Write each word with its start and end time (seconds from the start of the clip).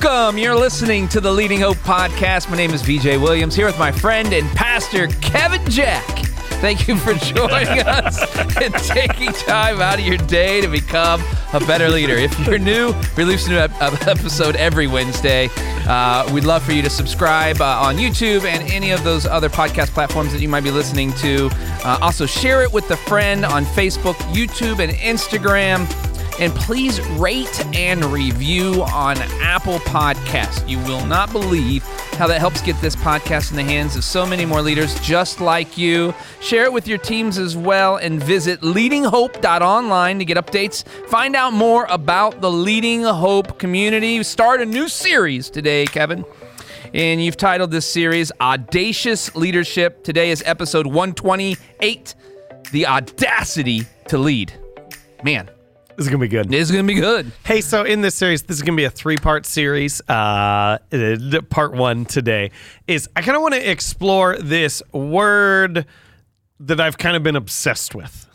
Welcome. 0.00 0.38
You're 0.38 0.56
listening 0.56 1.06
to 1.10 1.20
the 1.20 1.30
Leading 1.30 1.60
Hope 1.60 1.76
podcast. 1.76 2.50
My 2.50 2.56
name 2.56 2.72
is 2.72 2.82
VJ 2.82 3.16
Williams 3.16 3.54
here 3.54 3.64
with 3.64 3.78
my 3.78 3.92
friend 3.92 4.32
and 4.32 4.44
pastor 4.56 5.06
Kevin 5.06 5.64
Jack. 5.70 6.04
Thank 6.60 6.88
you 6.88 6.96
for 6.96 7.14
joining 7.14 7.78
us 7.86 8.18
and 8.56 8.74
taking 8.74 9.32
time 9.32 9.80
out 9.80 10.00
of 10.00 10.04
your 10.04 10.16
day 10.16 10.60
to 10.60 10.66
become 10.66 11.22
a 11.52 11.60
better 11.60 11.88
leader. 11.88 12.14
If 12.14 12.36
you're 12.44 12.58
new, 12.58 12.92
we 13.16 13.22
release 13.22 13.46
a 13.46 13.50
new 13.50 13.58
episode 13.58 14.56
every 14.56 14.88
Wednesday. 14.88 15.48
Uh, 15.86 16.28
we'd 16.34 16.42
love 16.42 16.64
for 16.64 16.72
you 16.72 16.82
to 16.82 16.90
subscribe 16.90 17.60
uh, 17.60 17.64
on 17.64 17.94
YouTube 17.94 18.44
and 18.44 18.68
any 18.72 18.90
of 18.90 19.04
those 19.04 19.26
other 19.26 19.48
podcast 19.48 19.90
platforms 19.90 20.32
that 20.32 20.40
you 20.40 20.48
might 20.48 20.64
be 20.64 20.72
listening 20.72 21.12
to. 21.12 21.48
Uh, 21.84 21.98
also, 22.02 22.26
share 22.26 22.62
it 22.62 22.72
with 22.72 22.90
a 22.90 22.96
friend 22.96 23.44
on 23.44 23.64
Facebook, 23.64 24.16
YouTube, 24.32 24.80
and 24.80 24.90
Instagram. 24.92 25.86
And 26.40 26.52
please 26.54 27.00
rate 27.12 27.64
and 27.74 28.04
review 28.06 28.82
on 28.84 29.16
Apple 29.40 29.78
Podcast. 29.80 30.68
You 30.68 30.78
will 30.80 31.06
not 31.06 31.30
believe 31.30 31.84
how 32.14 32.26
that 32.26 32.40
helps 32.40 32.60
get 32.60 32.80
this 32.80 32.96
podcast 32.96 33.50
in 33.50 33.56
the 33.56 33.62
hands 33.62 33.94
of 33.94 34.02
so 34.02 34.26
many 34.26 34.44
more 34.44 34.60
leaders 34.60 34.98
just 35.00 35.40
like 35.40 35.78
you. 35.78 36.12
Share 36.40 36.64
it 36.64 36.72
with 36.72 36.88
your 36.88 36.98
teams 36.98 37.38
as 37.38 37.56
well 37.56 37.96
and 37.96 38.22
visit 38.22 38.62
leadinghope.online 38.62 40.18
to 40.18 40.24
get 40.24 40.36
updates. 40.36 40.86
Find 41.08 41.36
out 41.36 41.52
more 41.52 41.86
about 41.88 42.40
the 42.40 42.50
Leading 42.50 43.04
Hope 43.04 43.58
community. 43.58 44.22
Start 44.24 44.60
a 44.60 44.66
new 44.66 44.88
series 44.88 45.50
today, 45.50 45.86
Kevin. 45.86 46.24
And 46.92 47.22
you've 47.22 47.36
titled 47.36 47.70
this 47.70 47.86
series 47.86 48.30
Audacious 48.40 49.34
Leadership. 49.34 50.02
Today 50.04 50.30
is 50.30 50.42
episode 50.46 50.86
128 50.86 52.14
The 52.72 52.86
Audacity 52.86 53.82
to 54.08 54.18
Lead. 54.18 54.52
Man, 55.24 55.50
This 55.96 56.06
is 56.06 56.08
gonna 56.10 56.18
be 56.20 56.28
good. 56.28 56.52
it's 56.52 56.70
going 56.70 56.86
to 56.86 56.94
be 56.94 56.98
good. 57.00 57.30
Hey, 57.44 57.60
so 57.60 57.84
in 57.84 58.00
this 58.00 58.14
series, 58.14 58.42
this 58.42 58.56
is 58.56 58.62
gonna 58.62 58.76
be 58.76 58.84
a 58.84 58.90
three-part 58.90 59.46
series. 59.46 60.00
Uh, 60.08 60.78
uh, 60.92 61.40
part 61.50 61.72
one 61.72 62.04
today 62.04 62.50
is 62.86 63.08
I 63.14 63.22
kind 63.22 63.36
of 63.36 63.42
want 63.42 63.54
to 63.54 63.70
explore 63.70 64.36
this 64.36 64.82
word 64.92 65.86
that 66.60 66.80
I've 66.80 66.98
kind 66.98 67.16
of 67.16 67.22
been 67.22 67.36
obsessed 67.36 67.94
with, 67.94 68.26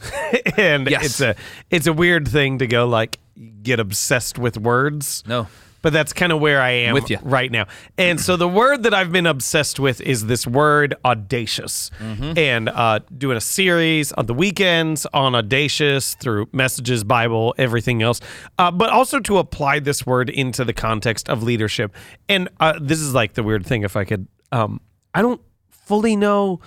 and 0.57 0.89
Yes. 0.89 1.05
it's 1.05 1.21
a 1.21 1.35
it's 1.69 1.87
a 1.87 1.93
weird 1.93 2.27
thing 2.27 2.59
to 2.59 2.67
go 2.67 2.87
like 2.87 3.17
get 3.63 3.79
obsessed 3.79 4.37
with 4.39 4.57
words. 4.57 5.23
No. 5.27 5.47
But 5.81 5.93
that's 5.93 6.11
kind 6.13 6.31
of 6.31 6.39
where 6.39 6.61
I 6.61 6.71
am 6.71 6.93
With 6.93 7.09
ya. 7.09 7.19
right 7.21 7.51
now. 7.51 7.67
And 7.97 8.19
so 8.19 8.35
the 8.35 8.47
word 8.47 8.83
that 8.83 8.93
I've 8.93 9.11
been 9.11 9.25
obsessed 9.25 9.79
with 9.79 10.01
is 10.01 10.25
this 10.25 10.45
word 10.45 10.95
audacious. 11.05 11.89
Mm-hmm. 11.99 12.37
And 12.37 12.69
uh, 12.69 12.99
doing 13.17 13.37
a 13.37 13.41
series 13.41 14.11
on 14.11 14.25
the 14.25 14.33
weekends 14.33 15.05
on 15.13 15.35
audacious 15.35 16.15
through 16.15 16.49
messages, 16.51 17.03
Bible, 17.03 17.55
everything 17.57 18.01
else. 18.01 18.19
Uh, 18.57 18.71
but 18.71 18.89
also 18.89 19.19
to 19.21 19.37
apply 19.37 19.79
this 19.79 20.05
word 20.05 20.29
into 20.29 20.65
the 20.65 20.73
context 20.73 21.29
of 21.29 21.43
leadership. 21.43 21.95
And 22.27 22.49
uh, 22.59 22.77
this 22.81 22.99
is 22.99 23.13
like 23.13 23.33
the 23.33 23.43
weird 23.43 23.65
thing, 23.65 23.83
if 23.83 23.95
I 23.95 24.03
could, 24.03 24.27
um, 24.51 24.81
I 25.13 25.21
don't 25.21 25.41
fully 25.69 26.15
know 26.15 26.59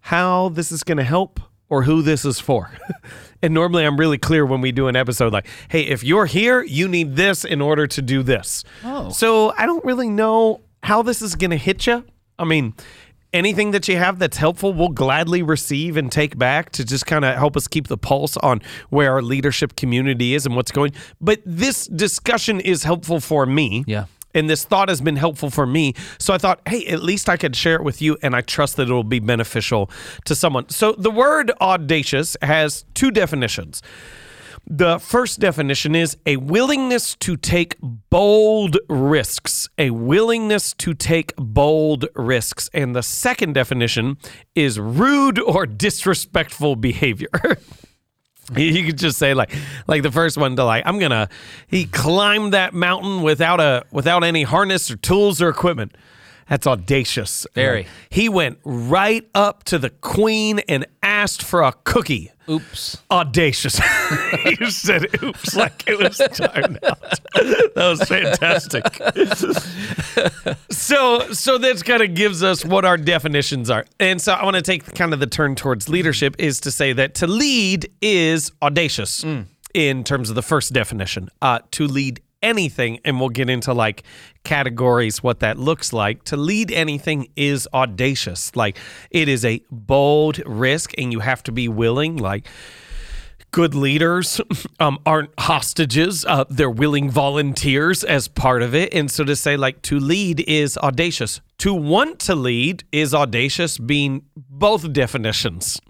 how 0.00 0.48
this 0.50 0.72
is 0.72 0.82
going 0.82 0.98
to 0.98 1.04
help 1.04 1.40
or 1.70 1.84
who 1.84 2.02
this 2.02 2.24
is 2.24 2.38
for. 2.38 2.70
and 3.42 3.54
normally 3.54 3.84
I'm 3.84 3.96
really 3.96 4.18
clear 4.18 4.44
when 4.44 4.60
we 4.60 4.72
do 4.72 4.88
an 4.88 4.96
episode 4.96 5.32
like, 5.32 5.46
hey, 5.68 5.82
if 5.82 6.04
you're 6.04 6.26
here, 6.26 6.62
you 6.62 6.88
need 6.88 7.16
this 7.16 7.44
in 7.44 7.62
order 7.62 7.86
to 7.86 8.02
do 8.02 8.22
this. 8.22 8.64
Oh. 8.84 9.10
So 9.10 9.54
I 9.56 9.64
don't 9.64 9.84
really 9.84 10.08
know 10.08 10.60
how 10.82 11.02
this 11.02 11.22
is 11.22 11.34
going 11.36 11.50
to 11.50 11.56
hit 11.56 11.86
you. 11.86 12.04
I 12.38 12.44
mean, 12.44 12.74
anything 13.32 13.70
that 13.70 13.88
you 13.88 13.96
have 13.96 14.18
that's 14.18 14.36
helpful, 14.36 14.72
we'll 14.72 14.88
gladly 14.88 15.42
receive 15.42 15.96
and 15.96 16.10
take 16.10 16.36
back 16.36 16.70
to 16.72 16.84
just 16.84 17.06
kind 17.06 17.24
of 17.24 17.36
help 17.36 17.56
us 17.56 17.68
keep 17.68 17.88
the 17.88 17.98
pulse 17.98 18.36
on 18.38 18.60
where 18.88 19.12
our 19.12 19.22
leadership 19.22 19.76
community 19.76 20.34
is 20.34 20.46
and 20.46 20.56
what's 20.56 20.72
going. 20.72 20.92
But 21.20 21.40
this 21.44 21.86
discussion 21.86 22.60
is 22.60 22.82
helpful 22.82 23.20
for 23.20 23.46
me. 23.46 23.84
Yeah. 23.86 24.06
And 24.34 24.48
this 24.48 24.64
thought 24.64 24.88
has 24.88 25.00
been 25.00 25.16
helpful 25.16 25.50
for 25.50 25.66
me. 25.66 25.94
So 26.18 26.32
I 26.34 26.38
thought, 26.38 26.60
hey, 26.66 26.86
at 26.86 27.02
least 27.02 27.28
I 27.28 27.36
could 27.36 27.56
share 27.56 27.76
it 27.76 27.84
with 27.84 28.00
you, 28.00 28.16
and 28.22 28.34
I 28.34 28.40
trust 28.40 28.76
that 28.76 28.82
it'll 28.82 29.04
be 29.04 29.20
beneficial 29.20 29.90
to 30.24 30.34
someone. 30.34 30.68
So 30.68 30.92
the 30.92 31.10
word 31.10 31.50
audacious 31.60 32.36
has 32.42 32.84
two 32.94 33.10
definitions. 33.10 33.82
The 34.66 34.98
first 35.00 35.40
definition 35.40 35.96
is 35.96 36.16
a 36.26 36.36
willingness 36.36 37.16
to 37.16 37.36
take 37.36 37.76
bold 37.80 38.76
risks. 38.88 39.68
A 39.78 39.90
willingness 39.90 40.74
to 40.74 40.94
take 40.94 41.34
bold 41.36 42.06
risks. 42.14 42.70
And 42.72 42.94
the 42.94 43.02
second 43.02 43.54
definition 43.54 44.18
is 44.54 44.78
rude 44.78 45.38
or 45.40 45.66
disrespectful 45.66 46.76
behavior. 46.76 47.30
You 48.56 48.84
could 48.84 48.98
just 48.98 49.18
say 49.18 49.34
like 49.34 49.52
like 49.86 50.02
the 50.02 50.10
first 50.10 50.36
one 50.36 50.56
to 50.56 50.64
like 50.64 50.82
I'm 50.86 50.98
gonna 50.98 51.28
he 51.68 51.84
climbed 51.84 52.52
that 52.52 52.74
mountain 52.74 53.22
without 53.22 53.60
a 53.60 53.84
without 53.90 54.24
any 54.24 54.42
harness 54.42 54.90
or 54.90 54.96
tools 54.96 55.40
or 55.40 55.48
equipment. 55.48 55.94
That's 56.50 56.66
audacious. 56.66 57.46
Very. 57.54 57.86
He 58.10 58.28
went 58.28 58.58
right 58.64 59.24
up 59.36 59.62
to 59.64 59.78
the 59.78 59.88
queen 59.88 60.58
and 60.68 60.84
asked 61.00 61.44
for 61.44 61.62
a 61.62 61.72
cookie. 61.84 62.32
Oops. 62.50 62.98
Audacious. 63.08 63.80
you 64.58 64.68
said 64.68 65.06
oops 65.22 65.54
like 65.54 65.84
it 65.86 65.96
was 65.96 66.18
timed 66.18 66.80
out. 66.84 67.00
That 67.34 67.72
was 67.76 68.02
fantastic. 68.02 68.84
so 70.72 71.32
so 71.32 71.58
that 71.58 71.84
kind 71.84 72.02
of 72.02 72.14
gives 72.14 72.42
us 72.42 72.64
what 72.64 72.84
our 72.84 72.96
definitions 72.96 73.70
are. 73.70 73.84
And 74.00 74.20
so 74.20 74.32
I 74.32 74.44
want 74.44 74.56
to 74.56 74.62
take 74.62 74.92
kind 74.96 75.12
of 75.14 75.20
the 75.20 75.28
turn 75.28 75.54
towards 75.54 75.88
leadership 75.88 76.34
is 76.40 76.58
to 76.60 76.72
say 76.72 76.92
that 76.94 77.14
to 77.16 77.28
lead 77.28 77.88
is 78.02 78.50
audacious 78.60 79.24
in 79.72 80.02
terms 80.02 80.30
of 80.30 80.34
the 80.34 80.42
first 80.42 80.72
definition. 80.72 81.28
Uh, 81.40 81.60
to 81.70 81.86
lead 81.86 82.20
anything, 82.42 83.00
and 83.04 83.20
we'll 83.20 83.28
get 83.28 83.50
into 83.50 83.72
like 83.72 84.02
categories 84.44 85.22
what 85.22 85.40
that 85.40 85.58
looks 85.58 85.92
like. 85.92 86.24
To 86.24 86.36
lead 86.36 86.70
anything 86.70 87.28
is 87.36 87.68
audacious. 87.72 88.54
Like 88.56 88.78
it 89.10 89.28
is 89.28 89.44
a 89.44 89.62
bold 89.70 90.40
risk, 90.46 90.92
and 90.98 91.12
you 91.12 91.20
have 91.20 91.42
to 91.44 91.52
be 91.52 91.68
willing. 91.68 92.16
Like 92.16 92.46
good 93.52 93.74
leaders 93.74 94.40
um, 94.80 94.98
aren't 95.04 95.30
hostages. 95.38 96.24
Uh, 96.24 96.44
they're 96.48 96.70
willing 96.70 97.10
volunteers 97.10 98.04
as 98.04 98.28
part 98.28 98.62
of 98.62 98.74
it. 98.74 98.92
And 98.94 99.10
so 99.10 99.24
to 99.24 99.36
say, 99.36 99.56
like, 99.56 99.82
to 99.82 99.98
lead 99.98 100.40
is 100.48 100.76
audacious. 100.78 101.40
To 101.58 101.74
want 101.74 102.18
to 102.20 102.34
lead 102.34 102.84
is 102.92 103.14
audacious, 103.14 103.78
being 103.78 104.22
both 104.36 104.92
definitions. 104.92 105.80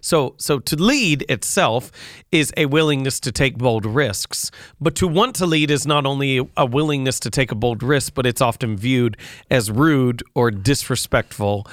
So, 0.00 0.34
so 0.38 0.58
to 0.60 0.76
lead 0.76 1.24
itself 1.28 1.90
is 2.32 2.52
a 2.56 2.66
willingness 2.66 3.20
to 3.20 3.32
take 3.32 3.58
bold 3.58 3.86
risks, 3.86 4.50
but 4.80 4.94
to 4.96 5.06
want 5.06 5.36
to 5.36 5.46
lead 5.46 5.70
is 5.70 5.86
not 5.86 6.06
only 6.06 6.48
a 6.56 6.66
willingness 6.66 7.20
to 7.20 7.30
take 7.30 7.50
a 7.50 7.54
bold 7.54 7.82
risk, 7.82 8.14
but 8.14 8.26
it's 8.26 8.40
often 8.40 8.76
viewed 8.76 9.16
as 9.50 9.70
rude 9.70 10.22
or 10.34 10.50
disrespectful 10.50 11.66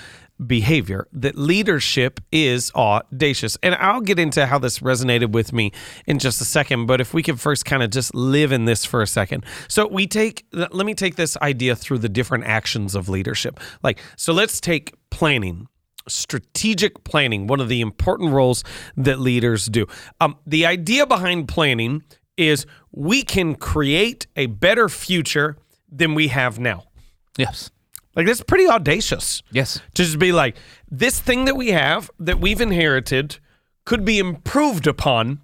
behavior. 0.45 1.07
That 1.11 1.35
leadership 1.35 2.19
is 2.31 2.71
audacious, 2.75 3.57
and 3.63 3.75
I'll 3.75 4.01
get 4.01 4.19
into 4.19 4.45
how 4.45 4.59
this 4.59 4.79
resonated 4.79 5.31
with 5.31 5.51
me 5.51 5.71
in 6.05 6.19
just 6.19 6.41
a 6.41 6.45
second. 6.45 6.85
But 6.85 7.01
if 7.01 7.13
we 7.13 7.23
could 7.23 7.39
first 7.39 7.65
kind 7.65 7.81
of 7.81 7.89
just 7.89 8.13
live 8.13 8.51
in 8.51 8.65
this 8.65 8.85
for 8.85 9.01
a 9.01 9.07
second, 9.07 9.45
so 9.67 9.87
we 9.87 10.07
take. 10.07 10.45
Let 10.51 10.85
me 10.85 10.93
take 10.93 11.15
this 11.15 11.37
idea 11.37 11.75
through 11.75 11.99
the 11.99 12.09
different 12.09 12.45
actions 12.45 12.95
of 12.95 13.09
leadership. 13.09 13.59
Like, 13.83 13.99
so 14.15 14.33
let's 14.33 14.59
take 14.59 14.93
planning 15.09 15.67
strategic 16.07 17.03
planning, 17.03 17.47
one 17.47 17.59
of 17.59 17.69
the 17.69 17.81
important 17.81 18.31
roles 18.31 18.63
that 18.95 19.19
leaders 19.19 19.65
do. 19.65 19.87
Um, 20.21 20.37
the 20.45 20.65
idea 20.65 21.05
behind 21.05 21.47
planning 21.47 22.03
is 22.37 22.65
we 22.91 23.23
can 23.23 23.55
create 23.55 24.27
a 24.35 24.45
better 24.45 24.89
future 24.89 25.57
than 25.91 26.13
we 26.13 26.27
have 26.27 26.59
now. 26.59 26.85
Yes. 27.37 27.71
Like 28.15 28.25
that's 28.25 28.41
pretty 28.41 28.67
audacious. 28.67 29.43
Yes. 29.51 29.79
To 29.95 30.03
just 30.03 30.19
be 30.19 30.31
like, 30.31 30.57
this 30.89 31.19
thing 31.19 31.45
that 31.45 31.55
we 31.55 31.69
have 31.69 32.09
that 32.19 32.39
we've 32.39 32.61
inherited 32.61 33.37
could 33.85 34.03
be 34.03 34.19
improved 34.19 34.87
upon 34.87 35.41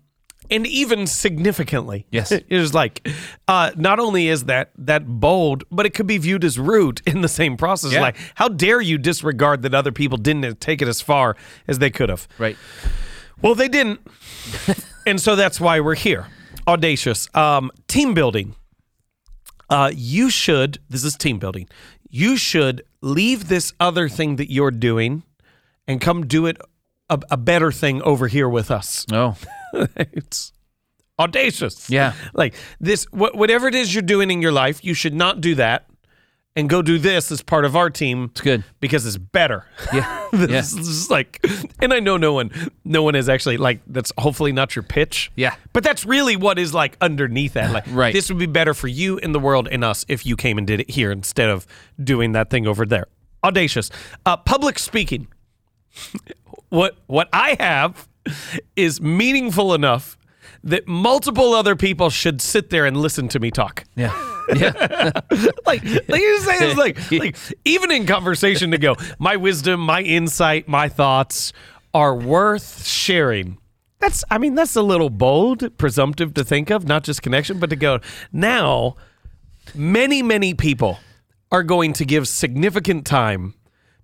and 0.49 0.67
even 0.67 1.07
significantly. 1.07 2.05
Yes. 2.11 2.31
It's 2.49 2.73
like 2.73 3.07
uh, 3.47 3.71
not 3.75 3.99
only 3.99 4.27
is 4.27 4.45
that 4.45 4.71
that 4.77 5.07
bold, 5.07 5.63
but 5.71 5.85
it 5.85 5.93
could 5.93 6.07
be 6.07 6.17
viewed 6.17 6.43
as 6.43 6.59
rude 6.59 7.01
in 7.07 7.21
the 7.21 7.27
same 7.27 7.57
process. 7.57 7.93
Yeah. 7.93 8.01
Like, 8.01 8.17
how 8.35 8.47
dare 8.47 8.81
you 8.81 8.97
disregard 8.97 9.61
that 9.63 9.73
other 9.73 9.91
people 9.91 10.17
didn't 10.17 10.59
take 10.59 10.81
it 10.81 10.87
as 10.87 11.01
far 11.01 11.35
as 11.67 11.79
they 11.79 11.89
could 11.89 12.09
have? 12.09 12.27
Right. 12.37 12.57
Well, 13.41 13.55
they 13.55 13.67
didn't. 13.67 13.99
and 15.05 15.19
so 15.19 15.35
that's 15.35 15.59
why 15.59 15.79
we're 15.79 15.95
here. 15.95 16.27
Audacious. 16.67 17.27
Um, 17.35 17.71
team 17.87 18.13
building. 18.13 18.55
Uh, 19.69 19.91
you 19.93 20.29
should, 20.29 20.79
this 20.89 21.03
is 21.03 21.15
team 21.15 21.39
building, 21.39 21.67
you 22.09 22.37
should 22.37 22.83
leave 23.01 23.47
this 23.47 23.73
other 23.79 24.07
thing 24.07 24.35
that 24.35 24.51
you're 24.51 24.71
doing 24.71 25.23
and 25.87 25.99
come 25.99 26.27
do 26.27 26.45
it 26.45 26.57
a, 27.09 27.19
a 27.31 27.37
better 27.37 27.71
thing 27.71 28.01
over 28.01 28.27
here 28.27 28.49
with 28.49 28.71
us. 28.71 29.05
Oh. 29.11 29.35
it's 29.95 30.51
audacious. 31.19 31.89
Yeah. 31.89 32.13
Like 32.33 32.55
this, 32.79 33.05
wh- 33.11 33.35
whatever 33.35 33.67
it 33.67 33.75
is 33.75 33.93
you're 33.93 34.01
doing 34.01 34.31
in 34.31 34.41
your 34.41 34.51
life, 34.51 34.83
you 34.83 34.93
should 34.93 35.13
not 35.13 35.41
do 35.41 35.55
that 35.55 35.87
and 36.55 36.69
go 36.69 36.81
do 36.83 36.99
this 36.99 37.31
as 37.31 37.41
part 37.41 37.65
of 37.65 37.75
our 37.75 37.89
team. 37.89 38.25
It's 38.31 38.41
good. 38.41 38.63
because 38.79 39.05
it's 39.05 39.17
better. 39.17 39.65
Yeah. 39.91 40.27
this 40.31 40.73
yeah. 40.73 40.79
is 40.81 41.09
like, 41.09 41.43
and 41.79 41.93
I 41.93 41.99
know 41.99 42.17
no 42.17 42.33
one, 42.33 42.51
no 42.85 43.01
one 43.03 43.15
is 43.15 43.27
actually 43.27 43.57
like 43.57 43.81
that's 43.87 44.11
hopefully 44.17 44.51
not 44.51 44.75
your 44.75 44.83
pitch. 44.83 45.31
Yeah. 45.35 45.55
but 45.73 45.83
that's 45.83 46.05
really 46.05 46.35
what 46.35 46.57
is 46.59 46.73
like 46.73 46.95
underneath 47.01 47.53
that. 47.53 47.71
Like, 47.71 47.85
Right. 47.89 48.13
this 48.13 48.29
would 48.29 48.37
be 48.39 48.45
better 48.45 48.73
for 48.73 48.87
you 48.87 49.17
in 49.17 49.31
the 49.31 49.39
world 49.39 49.67
and 49.71 49.83
us 49.83 50.05
if 50.07 50.25
you 50.25 50.35
came 50.35 50.57
and 50.57 50.65
did 50.67 50.79
it 50.79 50.91
here 50.91 51.11
instead 51.11 51.49
of 51.49 51.65
doing 52.01 52.31
that 52.33 52.49
thing 52.49 52.67
over 52.67 52.85
there. 52.85 53.07
Audacious, 53.43 53.89
uh, 54.25 54.37
public 54.37 54.79
speaking. 54.79 55.27
What 56.73 56.97
what 57.05 57.29
I 57.31 57.55
have 57.59 58.07
is 58.75 58.99
meaningful 58.99 59.75
enough 59.75 60.17
that 60.63 60.87
multiple 60.87 61.53
other 61.53 61.75
people 61.75 62.09
should 62.09 62.41
sit 62.41 62.71
there 62.71 62.85
and 62.85 62.97
listen 62.97 63.27
to 63.27 63.39
me 63.39 63.51
talk. 63.51 63.83
Yeah. 63.95 64.11
Yeah. 64.55 64.71
like 65.65 65.83
like 65.83 66.21
you 66.21 66.39
say 66.41 66.67
it's 66.67 66.77
like 66.77 67.11
like 67.11 67.37
even 67.63 67.91
in 67.91 68.05
conversation 68.05 68.71
to 68.71 68.77
go 68.77 68.95
my 69.17 69.37
wisdom 69.37 69.79
my 69.79 70.01
insight 70.01 70.67
my 70.67 70.89
thoughts 70.89 71.53
are 71.93 72.13
worth 72.13 72.85
sharing 72.85 73.57
that's 73.99 74.25
i 74.29 74.37
mean 74.37 74.53
that's 74.53 74.75
a 74.75 74.81
little 74.81 75.09
bold 75.09 75.77
presumptive 75.77 76.33
to 76.33 76.43
think 76.43 76.69
of 76.71 76.85
not 76.85 77.05
just 77.05 77.21
connection 77.21 77.57
but 77.57 77.69
to 77.69 77.77
go 77.77 78.01
now 78.33 78.97
many 79.73 80.21
many 80.21 80.53
people 80.53 80.99
are 81.49 81.63
going 81.63 81.93
to 81.93 82.03
give 82.03 82.27
significant 82.27 83.05
time 83.05 83.53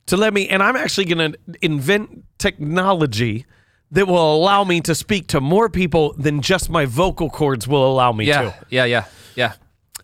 to 0.09 0.17
let 0.17 0.33
me 0.33 0.47
and 0.49 0.61
i'm 0.61 0.75
actually 0.75 1.05
going 1.05 1.31
to 1.31 1.37
invent 1.61 2.23
technology 2.37 3.45
that 3.91 4.07
will 4.07 4.35
allow 4.35 4.63
me 4.63 4.81
to 4.81 4.93
speak 4.93 5.25
to 5.27 5.41
more 5.41 5.67
people 5.69 6.13
than 6.13 6.41
just 6.41 6.69
my 6.69 6.85
vocal 6.85 7.29
cords 7.29 7.67
will 7.67 7.91
allow 7.91 8.11
me 8.11 8.25
Yeah. 8.25 8.41
to 8.41 8.45
Yeah. 8.69 8.85
Yeah. 8.85 8.85
Yeah. 8.85 9.05
Yeah. 9.35 9.53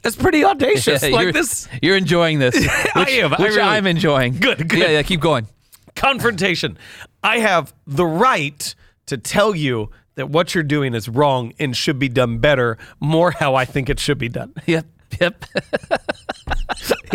It's 0.04 0.16
pretty 0.16 0.44
audacious 0.44 1.04
Yeah, 1.04 1.10
like 1.10 1.24
you're, 1.24 1.31
this 1.34 1.68
You're 1.81 1.98
enjoying 1.98 2.40
this. 2.40 2.56
Which, 2.96 3.10
am, 3.10 3.34
I 3.34 3.38
really, 3.44 3.60
I'm 3.62 3.86
enjoying. 3.88 4.40
Good, 4.40 4.68
good. 4.69 4.80
Yeah. 4.80 4.90
Yeah. 4.90 5.02
Keep 5.04 5.19
going. 5.22 5.48
confrontation. 5.96 6.78
I 7.24 7.40
have 7.40 7.74
the 7.88 8.06
right 8.06 8.74
to 9.07 9.18
tell 9.18 9.56
you 9.56 9.90
that 10.16 10.30
what 10.30 10.54
you're 10.56 10.63
doing 10.63 10.94
is 10.96 11.10
wrong 11.10 11.54
and 11.60 11.75
should 11.75 12.00
be 12.00 12.10
done 12.10 12.38
better, 12.40 12.78
more 13.00 13.31
how 13.31 13.56
I 13.56 13.66
think 13.66 13.90
it 13.90 14.00
should 14.00 14.18
be 14.18 14.30
done. 14.30 14.54
Yep. 14.66 14.86
Yep. 15.19 15.46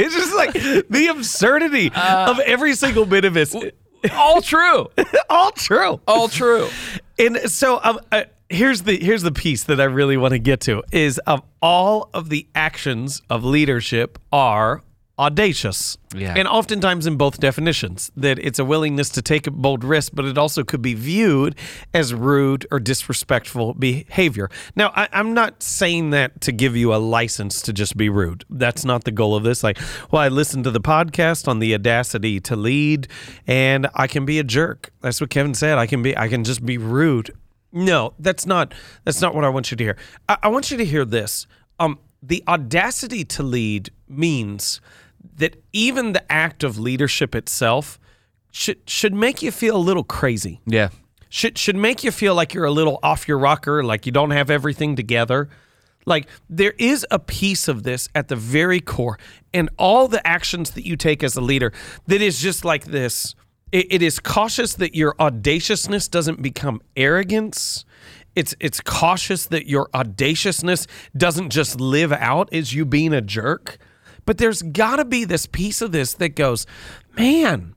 It's 0.00 0.14
just 0.14 0.34
like 0.34 0.52
the 0.88 1.08
absurdity 1.10 1.90
Uh, 1.94 2.30
of 2.30 2.38
every 2.40 2.74
single 2.74 3.06
bit 3.06 3.24
of 3.24 3.34
this. 3.34 3.54
All 4.12 4.40
true. 4.40 4.88
All 5.30 5.50
true. 5.52 6.00
All 6.08 6.28
true. 6.28 6.68
And 7.18 7.36
so 7.50 7.80
um, 7.82 8.00
uh, 8.10 8.24
here's 8.48 8.82
the 8.82 8.96
here's 8.98 9.22
the 9.22 9.32
piece 9.32 9.64
that 9.64 9.80
I 9.80 9.84
really 9.84 10.16
want 10.16 10.32
to 10.32 10.38
get 10.38 10.60
to 10.62 10.82
is 10.90 11.20
um, 11.26 11.42
all 11.60 12.08
of 12.14 12.30
the 12.30 12.46
actions 12.54 13.20
of 13.28 13.44
leadership 13.44 14.18
are 14.32 14.82
audacious. 15.20 15.98
Yeah. 16.14 16.34
And 16.36 16.48
oftentimes 16.48 17.06
in 17.06 17.16
both 17.16 17.38
definitions 17.38 18.10
that 18.16 18.38
it's 18.38 18.58
a 18.58 18.64
willingness 18.64 19.10
to 19.10 19.22
take 19.22 19.46
a 19.46 19.50
bold 19.50 19.84
risk, 19.84 20.12
but 20.14 20.24
it 20.24 20.38
also 20.38 20.64
could 20.64 20.82
be 20.82 20.94
viewed 20.94 21.54
as 21.92 22.14
rude 22.14 22.66
or 22.70 22.80
disrespectful 22.80 23.74
behavior. 23.74 24.50
Now, 24.74 24.92
I, 24.96 25.08
I'm 25.12 25.34
not 25.34 25.62
saying 25.62 26.10
that 26.10 26.40
to 26.40 26.52
give 26.52 26.74
you 26.74 26.94
a 26.94 26.96
license 26.96 27.60
to 27.62 27.72
just 27.72 27.96
be 27.96 28.08
rude. 28.08 28.44
That's 28.48 28.84
not 28.84 29.04
the 29.04 29.12
goal 29.12 29.36
of 29.36 29.44
this. 29.44 29.62
Like, 29.62 29.78
well, 30.10 30.22
I 30.22 30.28
listened 30.28 30.64
to 30.64 30.70
the 30.70 30.80
podcast 30.80 31.46
on 31.46 31.58
the 31.58 31.74
audacity 31.74 32.40
to 32.40 32.56
lead, 32.56 33.06
and 33.46 33.88
I 33.94 34.06
can 34.06 34.24
be 34.24 34.38
a 34.38 34.44
jerk. 34.44 34.90
That's 35.02 35.20
what 35.20 35.30
Kevin 35.30 35.54
said. 35.54 35.78
I 35.78 35.86
can 35.86 36.02
be. 36.02 36.16
I 36.16 36.28
can 36.28 36.44
just 36.44 36.64
be 36.64 36.78
rude. 36.78 37.30
No, 37.72 38.14
that's 38.18 38.46
not. 38.46 38.74
That's 39.04 39.20
not 39.20 39.34
what 39.34 39.44
I 39.44 39.48
want 39.50 39.70
you 39.70 39.76
to 39.76 39.84
hear. 39.84 39.96
I, 40.28 40.38
I 40.44 40.48
want 40.48 40.70
you 40.70 40.78
to 40.78 40.84
hear 40.84 41.04
this. 41.04 41.46
Um, 41.78 41.98
the 42.22 42.42
audacity 42.48 43.24
to 43.24 43.42
lead 43.42 43.90
means 44.08 44.80
that 45.36 45.62
even 45.72 46.12
the 46.12 46.32
act 46.32 46.64
of 46.64 46.78
leadership 46.78 47.34
itself 47.34 47.98
should 48.50 48.78
should 48.88 49.14
make 49.14 49.42
you 49.42 49.50
feel 49.50 49.76
a 49.76 49.78
little 49.78 50.04
crazy. 50.04 50.60
Yeah. 50.66 50.88
Should 51.28 51.58
should 51.58 51.76
make 51.76 52.02
you 52.02 52.10
feel 52.10 52.34
like 52.34 52.54
you're 52.54 52.64
a 52.64 52.72
little 52.72 52.98
off 53.02 53.28
your 53.28 53.38
rocker, 53.38 53.84
like 53.84 54.06
you 54.06 54.12
don't 54.12 54.32
have 54.32 54.50
everything 54.50 54.96
together. 54.96 55.48
Like 56.06 56.26
there 56.48 56.74
is 56.78 57.06
a 57.10 57.18
piece 57.18 57.68
of 57.68 57.82
this 57.82 58.08
at 58.14 58.28
the 58.28 58.36
very 58.36 58.80
core, 58.80 59.18
and 59.54 59.68
all 59.78 60.08
the 60.08 60.26
actions 60.26 60.72
that 60.72 60.86
you 60.86 60.96
take 60.96 61.22
as 61.22 61.36
a 61.36 61.40
leader 61.40 61.72
that 62.06 62.20
is 62.20 62.40
just 62.40 62.64
like 62.64 62.86
this. 62.86 63.34
It, 63.70 63.86
it 63.90 64.02
is 64.02 64.18
cautious 64.18 64.74
that 64.74 64.96
your 64.96 65.14
audaciousness 65.20 66.08
doesn't 66.08 66.42
become 66.42 66.80
arrogance. 66.96 67.84
It's 68.34 68.54
it's 68.58 68.80
cautious 68.80 69.46
that 69.46 69.66
your 69.66 69.88
audaciousness 69.94 70.88
doesn't 71.16 71.50
just 71.50 71.80
live 71.80 72.12
out 72.12 72.52
as 72.52 72.74
you 72.74 72.84
being 72.84 73.12
a 73.12 73.20
jerk. 73.20 73.78
But 74.26 74.38
there's 74.38 74.62
got 74.62 74.96
to 74.96 75.04
be 75.04 75.24
this 75.24 75.46
piece 75.46 75.82
of 75.82 75.92
this 75.92 76.14
that 76.14 76.30
goes, 76.30 76.66
man, 77.16 77.74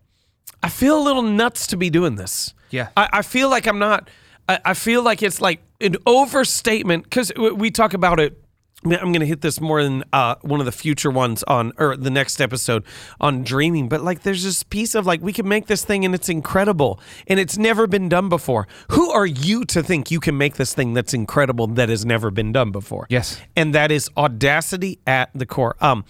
I 0.61 0.69
feel 0.69 0.97
a 0.97 1.03
little 1.03 1.21
nuts 1.21 1.67
to 1.67 1.77
be 1.77 1.89
doing 1.89 2.15
this. 2.15 2.53
Yeah. 2.69 2.89
I, 2.97 3.09
I 3.13 3.21
feel 3.21 3.49
like 3.49 3.67
I'm 3.67 3.79
not. 3.79 4.09
I, 4.49 4.59
I 4.65 4.73
feel 4.73 5.03
like 5.03 5.23
it's 5.23 5.41
like 5.41 5.61
an 5.81 5.95
overstatement 6.05 7.03
because 7.03 7.31
we 7.35 7.71
talk 7.71 7.93
about 7.93 8.19
it. 8.19 8.42
I'm 8.85 9.11
going 9.11 9.19
to 9.19 9.25
hit 9.25 9.41
this 9.41 9.61
more 9.61 9.79
in 9.79 10.03
uh, 10.13 10.35
one 10.41 10.59
of 10.59 10.65
the 10.65 10.71
future 10.71 11.09
ones 11.11 11.43
on 11.43 11.73
or 11.77 11.95
the 11.95 12.09
next 12.09 12.41
episode 12.41 12.83
on 13.19 13.43
dreaming. 13.43 13.89
But 13.89 14.01
like, 14.01 14.23
there's 14.23 14.43
this 14.43 14.63
piece 14.63 14.95
of 14.95 15.05
like 15.05 15.21
we 15.21 15.33
can 15.33 15.47
make 15.47 15.67
this 15.67 15.83
thing 15.85 16.05
and 16.05 16.13
it's 16.13 16.29
incredible 16.29 16.99
and 17.27 17.39
it's 17.39 17.57
never 17.57 17.87
been 17.87 18.09
done 18.09 18.29
before. 18.29 18.67
Who 18.91 19.09
are 19.11 19.25
you 19.25 19.65
to 19.65 19.83
think 19.83 20.11
you 20.11 20.19
can 20.19 20.37
make 20.37 20.55
this 20.55 20.73
thing 20.73 20.93
that's 20.93 21.13
incredible 21.13 21.67
that 21.67 21.89
has 21.89 22.05
never 22.05 22.31
been 22.31 22.51
done 22.51 22.71
before? 22.71 23.07
Yes. 23.09 23.39
and 23.55 23.73
that 23.75 23.91
is 23.91 24.09
audacity 24.17 24.99
at 25.07 25.29
the 25.33 25.45
core. 25.45 25.75
Um, 25.81 26.05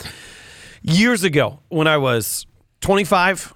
years 0.81 1.23
ago 1.23 1.59
when 1.69 1.87
I 1.87 1.97
was 1.97 2.45
25, 2.81 3.53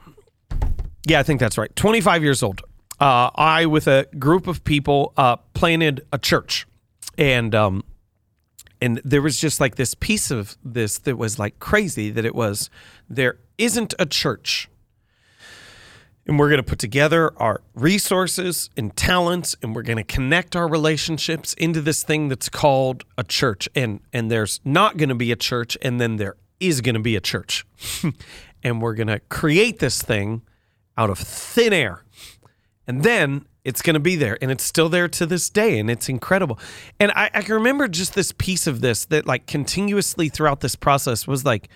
yeah, 1.05 1.19
I 1.19 1.23
think 1.23 1.39
that's 1.39 1.57
right, 1.57 1.73
25 1.75 2.23
years 2.23 2.43
old, 2.43 2.61
uh, 2.99 3.29
I 3.35 3.65
with 3.65 3.87
a 3.87 4.07
group 4.17 4.47
of 4.47 4.63
people 4.63 5.13
uh, 5.17 5.37
planted 5.53 6.05
a 6.11 6.17
church, 6.17 6.67
and 7.17 7.53
um, 7.53 7.83
and 8.81 9.01
there 9.03 9.21
was 9.21 9.39
just 9.39 9.59
like 9.59 9.75
this 9.75 9.95
piece 9.95 10.31
of 10.31 10.57
this 10.63 10.97
that 10.99 11.17
was 11.17 11.39
like 11.39 11.59
crazy 11.59 12.11
that 12.11 12.25
it 12.25 12.35
was 12.35 12.69
there 13.09 13.37
isn't 13.57 13.93
a 13.99 14.05
church. 14.05 14.69
And 16.25 16.37
we're 16.37 16.49
going 16.49 16.61
to 16.61 16.69
put 16.69 16.79
together 16.79 17.31
our 17.37 17.61
resources 17.73 18.69
and 18.75 18.93
talents 18.97 19.55
and 19.63 19.73
we're 19.73 19.83
going 19.83 19.97
to 19.97 20.03
connect 20.03 20.57
our 20.57 20.67
relationships 20.67 21.53
into 21.53 21.79
this 21.79 22.03
thing 22.03 22.27
that's 22.27 22.49
called 22.49 23.05
a 23.17 23.23
church. 23.23 23.69
And 23.73 24.01
and 24.11 24.29
there's 24.29 24.59
not 24.65 24.97
going 24.97 25.09
to 25.09 25.15
be 25.15 25.31
a 25.31 25.37
church 25.37 25.77
and 25.81 26.01
then 26.01 26.17
there 26.17 26.35
is 26.59 26.81
going 26.81 26.95
to 26.95 27.01
be 27.01 27.15
a 27.15 27.21
church. 27.21 27.65
And 28.63 28.81
we're 28.81 28.95
going 28.95 29.07
to 29.07 29.19
create 29.19 29.79
this 29.79 30.01
thing 30.01 30.41
out 30.97 31.09
of 31.11 31.19
thin 31.19 31.71
air 31.71 32.03
and 32.87 33.03
then 33.03 33.45
it's 33.65 33.81
going 33.81 33.95
to 33.95 33.99
be 33.99 34.15
there 34.15 34.37
and 34.41 34.49
it's 34.49 34.63
still 34.63 34.87
there 34.87 35.09
to 35.09 35.25
this 35.25 35.49
day 35.49 35.77
and 35.77 35.91
it's 35.91 36.07
incredible. 36.07 36.57
And 36.99 37.11
I, 37.11 37.29
I 37.33 37.41
can 37.41 37.55
remember 37.55 37.87
just 37.87 38.15
this 38.15 38.31
piece 38.31 38.65
of 38.65 38.81
this 38.81 39.05
that 39.05 39.25
like 39.25 39.45
continuously 39.45 40.29
throughout 40.29 40.61
this 40.61 40.75
process 40.75 41.27
was 41.27 41.43
like 41.43 41.69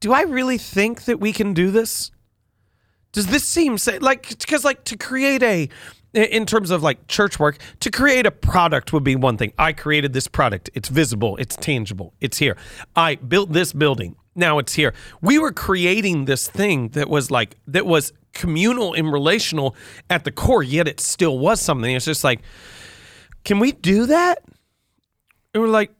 do 0.00 0.12
i 0.14 0.22
really 0.22 0.58
think 0.58 1.04
that 1.04 1.20
we 1.20 1.32
can 1.32 1.52
do 1.52 1.70
this? 1.70 2.10
Does 3.12 3.26
this 3.26 3.44
seem 3.44 3.76
like 4.00 4.28
because 4.28 4.64
like 4.64 4.84
to 4.84 4.96
create 4.96 5.42
a 5.42 5.68
in 6.12 6.44
terms 6.44 6.70
of 6.70 6.82
like 6.82 7.06
church 7.06 7.38
work 7.38 7.58
to 7.80 7.90
create 7.90 8.26
a 8.26 8.30
product 8.30 8.92
would 8.92 9.04
be 9.04 9.14
one 9.14 9.36
thing. 9.36 9.52
I 9.58 9.72
created 9.72 10.12
this 10.12 10.26
product. 10.26 10.68
It's 10.74 10.88
visible. 10.88 11.36
It's 11.36 11.56
tangible. 11.56 12.14
It's 12.20 12.38
here. 12.38 12.56
I 12.96 13.14
built 13.14 13.52
this 13.52 13.72
building. 13.72 14.16
Now 14.34 14.58
it's 14.58 14.74
here. 14.74 14.92
We 15.20 15.38
were 15.38 15.52
creating 15.52 16.24
this 16.24 16.48
thing 16.48 16.88
that 16.90 17.08
was 17.08 17.30
like 17.30 17.56
that 17.66 17.86
was 17.86 18.12
communal 18.32 18.94
and 18.94 19.12
relational 19.12 19.74
at 20.08 20.24
the 20.24 20.30
core 20.30 20.62
yet 20.62 20.86
it 20.88 21.00
still 21.00 21.38
was 21.38 21.60
something 21.60 21.94
it's 21.94 22.04
just 22.04 22.24
like 22.24 22.40
can 23.44 23.58
we 23.58 23.72
do 23.72 24.06
that 24.06 24.42
and 25.52 25.62
we're 25.62 25.68
like 25.68 25.90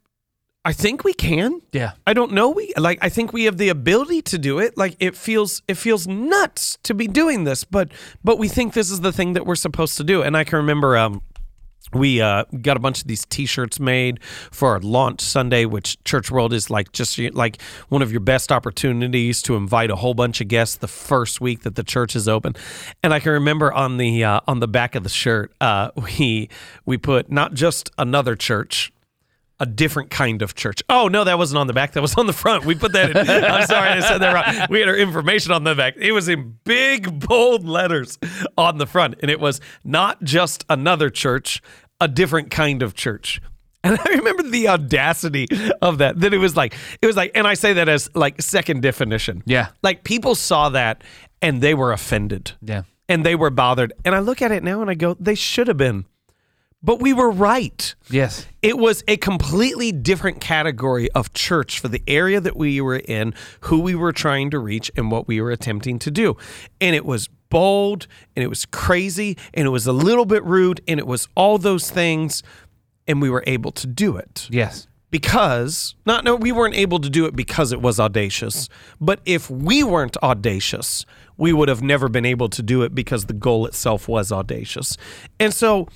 i 0.64 0.72
think 0.72 1.04
we 1.04 1.12
can 1.14 1.60
Yeah. 1.72 1.92
I 2.06 2.12
don't 2.12 2.32
know. 2.32 2.50
We 2.50 2.72
like. 2.76 2.98
I 3.00 3.08
think 3.08 3.32
we 3.32 3.44
have 3.44 3.56
the 3.56 3.68
ability 3.68 4.22
to 4.22 4.38
do 4.38 4.58
it. 4.58 4.76
Like 4.76 4.96
it 4.98 5.16
feels. 5.16 5.62
It 5.68 5.76
feels 5.76 6.06
nuts 6.06 6.76
to 6.82 6.94
be 6.94 7.06
doing 7.06 7.44
this, 7.44 7.64
but 7.64 7.92
but 8.24 8.38
we 8.38 8.48
think 8.48 8.74
this 8.74 8.90
is 8.90 9.00
the 9.00 9.12
thing 9.12 9.34
that 9.34 9.46
we're 9.46 9.54
supposed 9.66 9.96
to 9.98 10.04
do. 10.04 10.22
And 10.22 10.36
I 10.36 10.44
can 10.44 10.56
remember. 10.58 10.96
Um, 10.98 11.22
we 11.92 12.20
uh, 12.20 12.44
got 12.62 12.76
a 12.76 12.80
bunch 12.80 13.00
of 13.00 13.06
these 13.06 13.24
T-shirts 13.26 13.80
made 13.80 14.22
for 14.50 14.70
our 14.70 14.80
launch 14.80 15.20
Sunday, 15.20 15.64
which 15.64 16.02
Church 16.04 16.30
World 16.30 16.52
is 16.52 16.70
like 16.70 16.92
just 16.92 17.18
like 17.18 17.60
one 17.88 18.02
of 18.02 18.10
your 18.10 18.20
best 18.20 18.52
opportunities 18.52 19.42
to 19.42 19.56
invite 19.56 19.90
a 19.90 19.96
whole 19.96 20.14
bunch 20.14 20.40
of 20.40 20.48
guests 20.48 20.76
the 20.76 20.88
first 20.88 21.40
week 21.40 21.62
that 21.62 21.74
the 21.74 21.84
church 21.84 22.14
is 22.14 22.28
open. 22.28 22.54
And 23.02 23.12
I 23.12 23.20
can 23.20 23.32
remember 23.32 23.72
on 23.72 23.96
the 23.96 24.24
uh, 24.24 24.40
on 24.46 24.60
the 24.60 24.68
back 24.68 24.94
of 24.94 25.02
the 25.02 25.08
shirt, 25.08 25.52
uh, 25.60 25.90
we 25.96 26.48
we 26.84 26.96
put 26.96 27.30
not 27.30 27.54
just 27.54 27.90
another 27.98 28.36
church, 28.36 28.92
a 29.60 29.66
different 29.66 30.10
kind 30.10 30.42
of 30.42 30.54
church. 30.54 30.82
Oh 30.88 31.06
no, 31.08 31.22
that 31.24 31.38
wasn't 31.38 31.58
on 31.58 31.66
the 31.66 31.72
back. 31.72 31.92
That 31.92 32.00
was 32.00 32.14
on 32.16 32.26
the 32.26 32.32
front. 32.32 32.64
We 32.64 32.74
put 32.74 32.92
that 32.94 33.10
in. 33.10 33.16
I'm 33.16 33.66
sorry, 33.66 33.90
I 33.90 34.00
said 34.00 34.18
that 34.18 34.32
wrong. 34.32 34.66
We 34.70 34.80
had 34.80 34.88
our 34.88 34.96
information 34.96 35.52
on 35.52 35.64
the 35.64 35.74
back. 35.74 35.96
It 35.96 36.12
was 36.12 36.28
in 36.28 36.58
big 36.64 37.20
bold 37.28 37.68
letters 37.68 38.18
on 38.56 38.78
the 38.78 38.86
front, 38.86 39.16
and 39.20 39.30
it 39.30 39.38
was 39.38 39.60
not 39.84 40.22
just 40.24 40.64
another 40.68 41.10
church, 41.10 41.62
a 42.00 42.08
different 42.08 42.50
kind 42.50 42.82
of 42.82 42.94
church. 42.94 43.40
And 43.82 43.98
I 43.98 44.10
remember 44.10 44.42
the 44.42 44.68
audacity 44.68 45.46
of 45.80 45.98
that. 45.98 46.20
That 46.20 46.34
it 46.34 46.38
was 46.38 46.56
like, 46.56 46.74
it 47.00 47.06
was 47.06 47.16
like, 47.16 47.32
and 47.34 47.46
I 47.46 47.54
say 47.54 47.72
that 47.74 47.88
as 47.88 48.10
like 48.14 48.42
second 48.42 48.82
definition. 48.82 49.42
Yeah. 49.46 49.68
Like 49.82 50.04
people 50.04 50.34
saw 50.34 50.68
that 50.70 51.02
and 51.40 51.62
they 51.62 51.72
were 51.72 51.92
offended. 51.92 52.52
Yeah. 52.60 52.82
And 53.08 53.24
they 53.24 53.34
were 53.34 53.48
bothered. 53.48 53.94
And 54.04 54.14
I 54.14 54.18
look 54.18 54.42
at 54.42 54.52
it 54.52 54.62
now 54.62 54.82
and 54.82 54.90
I 54.90 54.94
go, 54.94 55.16
they 55.18 55.34
should 55.34 55.66
have 55.66 55.78
been. 55.78 56.04
But 56.82 57.00
we 57.00 57.12
were 57.12 57.30
right. 57.30 57.94
Yes. 58.08 58.46
It 58.62 58.78
was 58.78 59.04
a 59.06 59.18
completely 59.18 59.92
different 59.92 60.40
category 60.40 61.10
of 61.12 61.32
church 61.34 61.78
for 61.78 61.88
the 61.88 62.02
area 62.08 62.40
that 62.40 62.56
we 62.56 62.80
were 62.80 62.96
in, 62.96 63.34
who 63.60 63.80
we 63.80 63.94
were 63.94 64.12
trying 64.12 64.50
to 64.50 64.58
reach, 64.58 64.90
and 64.96 65.10
what 65.10 65.28
we 65.28 65.40
were 65.42 65.50
attempting 65.50 65.98
to 66.00 66.10
do. 66.10 66.36
And 66.80 66.96
it 66.96 67.04
was 67.04 67.28
bold 67.50 68.06
and 68.34 68.42
it 68.42 68.46
was 68.48 68.64
crazy 68.66 69.36
and 69.52 69.66
it 69.66 69.70
was 69.70 69.86
a 69.86 69.92
little 69.92 70.24
bit 70.24 70.42
rude 70.44 70.80
and 70.88 70.98
it 70.98 71.06
was 71.06 71.28
all 71.34 71.58
those 71.58 71.90
things. 71.90 72.42
And 73.06 73.20
we 73.20 73.28
were 73.28 73.44
able 73.46 73.72
to 73.72 73.86
do 73.88 74.16
it 74.16 74.46
Yes. 74.50 74.86
because 75.10 75.96
not 76.06 76.22
no 76.24 76.36
we 76.36 76.52
weren't 76.52 76.76
able 76.76 77.00
to 77.00 77.10
do 77.10 77.24
it 77.26 77.34
because 77.34 77.72
it 77.72 77.82
was 77.82 77.98
audacious 77.98 78.68
but 79.00 79.18
if 79.24 79.50
we 79.50 79.82
weren't 79.82 80.16
audacious 80.22 81.04
we 81.36 81.52
would 81.52 81.68
have 81.68 81.82
never 81.82 82.08
been 82.08 82.24
able 82.24 82.48
to 82.50 82.62
do 82.62 82.82
it 82.82 82.94
because 82.94 83.24
the 83.24 83.32
goal 83.32 83.66
itself 83.66 84.06
was 84.06 84.30
audacious 84.30 84.96
and 85.40 85.52
so 85.52 85.88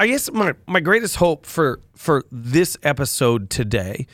i, 0.00 0.06
guess 0.06 0.30
my, 0.32 0.54
my 0.66 0.80
greatest 0.80 1.16
hope 1.16 1.46
for 1.46 1.80
for 1.94 2.24
this 2.32 2.76
episode 2.82 3.50
today 3.50 4.06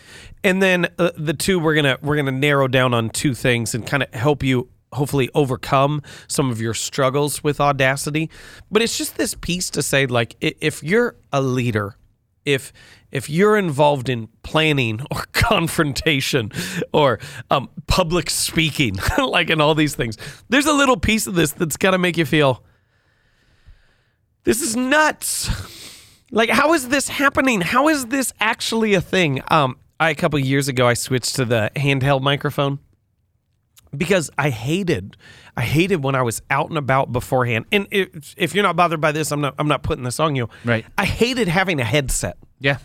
and 0.45 0.63
then 0.63 0.87
uh, 0.99 1.11
the 1.17 1.33
two 1.33 1.59
we're 1.59 1.75
gonna 1.75 1.99
we're 2.03 2.17
gonna 2.17 2.31
narrow 2.31 2.69
down 2.69 2.93
on 2.93 3.09
two 3.11 3.35
things 3.35 3.75
and 3.75 3.87
kind 3.87 4.03
of 4.03 4.13
help 4.13 4.43
you 4.43 4.69
hopefully 4.93 5.29
overcome 5.35 6.03
some 6.29 6.51
of 6.51 6.61
your 6.61 6.75
struggles 6.75 7.43
with 7.43 7.61
audacity 7.61 8.31
but 8.71 8.83
it's 8.83 8.99
just 8.99 9.17
this 9.17 9.35
piece 9.35 9.71
to 9.71 9.83
say 9.83 10.07
like 10.07 10.37
if 10.41 10.83
you're 10.83 11.17
a 11.33 11.41
leader 11.41 11.97
if 12.45 12.73
if 13.11 13.29
you're 13.29 13.57
involved 13.57 14.09
in 14.09 14.29
planning 14.43 15.01
or 15.11 15.25
confrontation 15.33 16.51
or 16.93 17.19
um, 17.51 17.69
public 17.87 18.31
speaking, 18.31 18.97
like 19.19 19.51
in 19.51 19.61
all 19.61 19.75
these 19.75 19.95
things, 19.95 20.17
there's 20.49 20.67
a 20.67 20.73
little 20.73 20.97
piece 20.97 21.27
of 21.27 21.35
this 21.35 21.53
that's 21.53 21.77
got 21.77 21.93
to 21.93 21.99
make 21.99 22.17
you 22.17 22.25
feel 22.25 22.63
this 24.45 24.63
is 24.63 24.77
nuts. 24.77 25.73
Like, 26.31 26.51
how 26.51 26.73
is 26.75 26.89
this 26.89 27.09
happening? 27.09 27.61
How 27.61 27.89
is 27.89 28.07
this 28.07 28.33
actually 28.41 28.95
a 28.95 29.01
thing? 29.01 29.43
Um, 29.49 29.77
I, 30.01 30.11
a 30.11 30.15
couple 30.15 30.39
years 30.39 30.69
ago, 30.69 30.87
I 30.87 30.95
switched 30.95 31.37
to 31.37 31.45
the 31.45 31.71
handheld 31.77 32.21
microphone 32.23 32.81
because 33.97 34.31
I 34.37 34.51
hated, 34.51 35.17
I 35.57 35.63
hated 35.63 36.03
when 36.03 36.15
I 36.15 36.23
was 36.23 36.43
out 36.51 36.69
and 36.69 36.77
about 36.77 37.13
beforehand. 37.13 37.65
And 37.73 37.87
if, 37.91 38.35
if 38.37 38.55
you're 38.55 38.65
not 38.65 38.77
bothered 38.77 39.01
by 39.01 39.13
this, 39.13 39.31
I'm 39.31 39.41
not, 39.41 39.55
I'm 39.59 39.69
not 39.69 39.83
putting 39.83 40.05
this 40.05 40.21
on 40.21 40.35
you. 40.37 40.49
Right. 40.65 40.85
I 40.99 41.05
hated 41.07 41.49
having 41.49 41.81
a 41.81 41.85
headset 41.85 42.37
Yeah. 42.59 42.79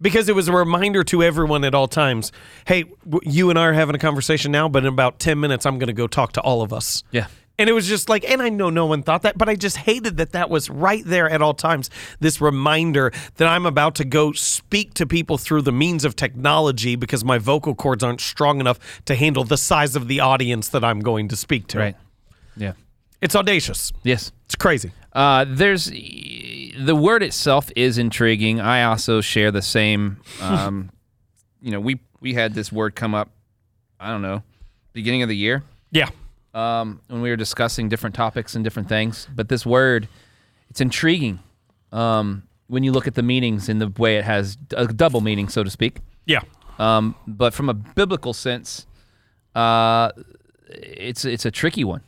because 0.00 0.28
it 0.28 0.34
was 0.34 0.48
a 0.48 0.52
reminder 0.52 1.04
to 1.04 1.22
everyone 1.22 1.64
at 1.64 1.74
all 1.74 1.88
times 1.88 2.32
hey 2.66 2.84
you 3.22 3.50
and 3.50 3.58
i 3.58 3.64
are 3.64 3.72
having 3.72 3.94
a 3.96 3.98
conversation 3.98 4.52
now 4.52 4.68
but 4.68 4.84
in 4.84 4.88
about 4.92 5.18
10 5.18 5.40
minutes 5.40 5.66
i'm 5.66 5.76
going 5.78 5.88
to 5.88 5.92
go 5.92 6.06
talk 6.06 6.32
to 6.32 6.40
all 6.42 6.62
of 6.62 6.72
us 6.72 7.02
Yeah. 7.10 7.26
And 7.58 7.68
it 7.68 7.72
was 7.72 7.86
just 7.88 8.08
like 8.08 8.28
and 8.30 8.40
i 8.42 8.48
know 8.48 8.70
no 8.70 8.86
one 8.86 9.02
thought 9.02 9.22
that 9.22 9.36
but 9.36 9.48
i 9.48 9.54
just 9.54 9.76
hated 9.78 10.16
that 10.16 10.32
that 10.32 10.48
was 10.50 10.70
right 10.70 11.02
there 11.06 11.28
at 11.28 11.42
all 11.42 11.54
times 11.54 11.90
this 12.20 12.40
reminder 12.40 13.12
that 13.36 13.48
i'm 13.48 13.66
about 13.66 13.94
to 13.94 14.04
go 14.04 14.32
speak 14.32 14.94
to 14.94 15.06
people 15.06 15.36
through 15.38 15.62
the 15.62 15.72
means 15.72 16.04
of 16.04 16.14
technology 16.16 16.96
because 16.96 17.24
my 17.24 17.38
vocal 17.38 17.74
cords 17.74 18.02
aren't 18.04 18.20
strong 18.20 18.60
enough 18.60 18.78
to 19.04 19.14
handle 19.14 19.44
the 19.44 19.56
size 19.56 19.96
of 19.96 20.08
the 20.08 20.20
audience 20.20 20.68
that 20.68 20.84
i'm 20.84 21.00
going 21.00 21.28
to 21.28 21.36
speak 21.36 21.66
to 21.68 21.78
Right. 21.78 21.96
Yeah. 22.56 22.72
it's 23.20 23.34
audacious 23.36 23.92
Yes. 24.02 24.32
it's 24.46 24.54
crazy 24.56 24.92
Uh, 25.12 25.44
there's 25.48 25.86
the 25.86 26.94
word 26.94 27.22
itself 27.24 27.70
is 27.74 27.98
intriguing. 27.98 28.60
I 28.60 28.84
also 28.84 29.20
share 29.20 29.50
the 29.50 29.62
same. 29.62 30.18
Um, 30.40 30.90
you 31.60 31.72
know, 31.72 31.80
we 31.80 31.98
we 32.20 32.34
had 32.34 32.54
this 32.54 32.70
word 32.70 32.94
come 32.94 33.14
up. 33.16 33.30
I 33.98 34.10
don't 34.12 34.22
know, 34.22 34.42
beginning 34.92 35.22
of 35.22 35.28
the 35.28 35.36
year 35.36 35.64
yeah 35.90 36.10
um, 36.54 37.00
when 37.08 37.20
we 37.20 37.30
were 37.30 37.36
discussing 37.36 37.88
different 37.88 38.14
topics 38.14 38.54
and 38.54 38.64
different 38.64 38.88
things. 38.88 39.28
But 39.34 39.48
this 39.48 39.64
word, 39.66 40.08
it's 40.70 40.80
intriguing 40.80 41.40
um, 41.92 42.42
when 42.66 42.82
you 42.82 42.92
look 42.92 43.06
at 43.06 43.14
the 43.14 43.22
meanings 43.22 43.68
in 43.68 43.78
the 43.78 43.88
way 43.98 44.16
it 44.16 44.24
has 44.24 44.56
a 44.76 44.86
double 44.86 45.20
meaning, 45.20 45.48
so 45.48 45.62
to 45.64 45.70
speak. 45.70 45.98
yeah 46.26 46.40
Um, 46.78 47.14
but 47.26 47.54
from 47.54 47.68
a 47.68 47.74
biblical 47.74 48.32
sense, 48.32 48.86
uh, 49.54 50.12
it's 50.68 51.24
it's 51.24 51.44
a 51.46 51.50
tricky 51.50 51.84
one. 51.84 52.02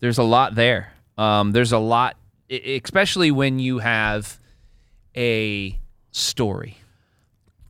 There's 0.00 0.18
a 0.18 0.22
lot 0.24 0.54
there. 0.54 0.92
Um, 1.18 1.52
there's 1.52 1.72
a 1.72 1.78
lot, 1.78 2.16
especially 2.50 3.30
when 3.30 3.58
you 3.58 3.78
have 3.78 4.38
a 5.16 5.78
story. 6.10 6.78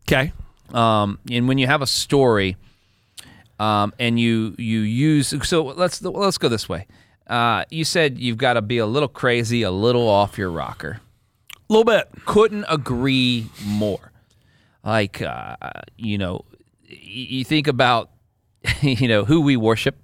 okay 0.08 0.32
Um, 0.72 1.18
and 1.30 1.46
when 1.48 1.58
you 1.58 1.66
have 1.66 1.82
a 1.82 1.86
story, 1.86 2.56
um, 3.58 3.92
and 3.98 4.18
you 4.18 4.54
you 4.58 4.80
use 4.80 5.34
so 5.48 5.64
let's 5.64 6.02
let's 6.02 6.38
go 6.38 6.48
this 6.48 6.68
way. 6.68 6.86
Uh, 7.26 7.64
you 7.70 7.84
said 7.84 8.18
you've 8.18 8.38
got 8.38 8.52
to 8.54 8.62
be 8.62 8.78
a 8.78 8.86
little 8.86 9.08
crazy, 9.08 9.62
a 9.62 9.70
little 9.70 10.08
off 10.08 10.38
your 10.38 10.50
rocker 10.50 11.00
a 11.68 11.72
little 11.72 11.84
bit 11.84 12.08
couldn't 12.24 12.64
agree 12.68 13.46
more. 13.64 14.12
Like, 14.84 15.20
uh, 15.20 15.56
you 15.96 16.16
know, 16.18 16.44
y- 16.88 16.96
you 17.00 17.44
think 17.44 17.66
about, 17.66 18.10
you 18.80 19.08
know, 19.08 19.24
who 19.24 19.40
we 19.40 19.56
worship 19.56 19.96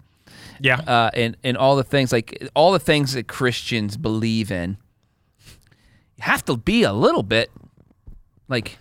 yeah 0.61 0.79
uh, 0.81 1.11
and, 1.15 1.37
and 1.43 1.57
all 1.57 1.77
the 1.77 1.85
things, 1.85 2.13
like 2.13 2.49
all 2.55 2.73
the 2.73 2.79
things 2.79 3.15
that 3.15 3.27
Christians 3.27 3.97
believe 3.97 4.51
in. 4.51 4.77
You 6.17 6.25
have 6.25 6.45
to 6.47 6.57
be 6.57 6.83
a 6.83 6.93
little 6.93 7.23
bit 7.23 7.51
like 8.49 8.79